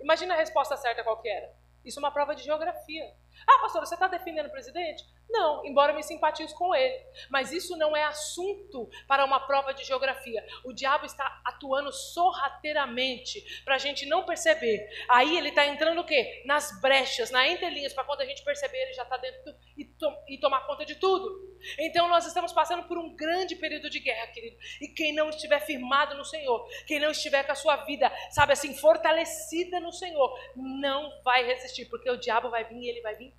[0.00, 1.52] Imagina a resposta certa qual era.
[1.84, 3.12] Isso é uma prova de geografia.
[3.48, 5.04] Ah, pastor, você está defendendo o presidente?
[5.28, 6.94] Não, embora me simpatize com ele.
[7.28, 10.44] Mas isso não é assunto para uma prova de geografia.
[10.64, 14.88] O diabo está atuando sorrateiramente para a gente não perceber.
[15.08, 16.42] Aí ele está entrando o quê?
[16.46, 20.06] Nas brechas, nas entrelinhas, para quando a gente perceber, ele já está dentro e, to
[20.28, 21.54] e tomar conta de tudo.
[21.78, 24.56] Então nós estamos passando por um grande período de guerra, querido.
[24.80, 28.52] E quem não estiver firmado no Senhor, quem não estiver com a sua vida, sabe
[28.52, 33.16] assim, fortalecida no Senhor, não vai resistir, porque o diabo vai vir e ele vai
[33.16, 33.33] vir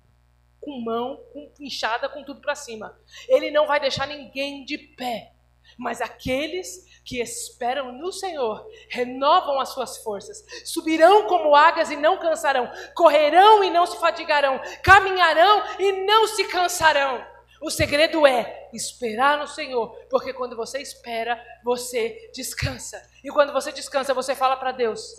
[0.66, 2.98] com mão, com inchada, com tudo para cima.
[3.28, 5.32] Ele não vai deixar ninguém de pé.
[5.78, 12.18] Mas aqueles que esperam no Senhor renovam as suas forças, subirão como águias e não
[12.18, 17.24] cansarão, correrão e não se fadigarão, caminharão e não se cansarão.
[17.60, 23.00] O segredo é esperar no Senhor, porque quando você espera, você descansa.
[23.22, 25.14] E quando você descansa, você fala para Deus: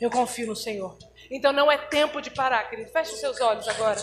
[0.00, 0.96] Eu confio no Senhor.
[1.30, 2.90] Então não é tempo de parar, querido.
[2.90, 4.00] Feche os seus olhos agora.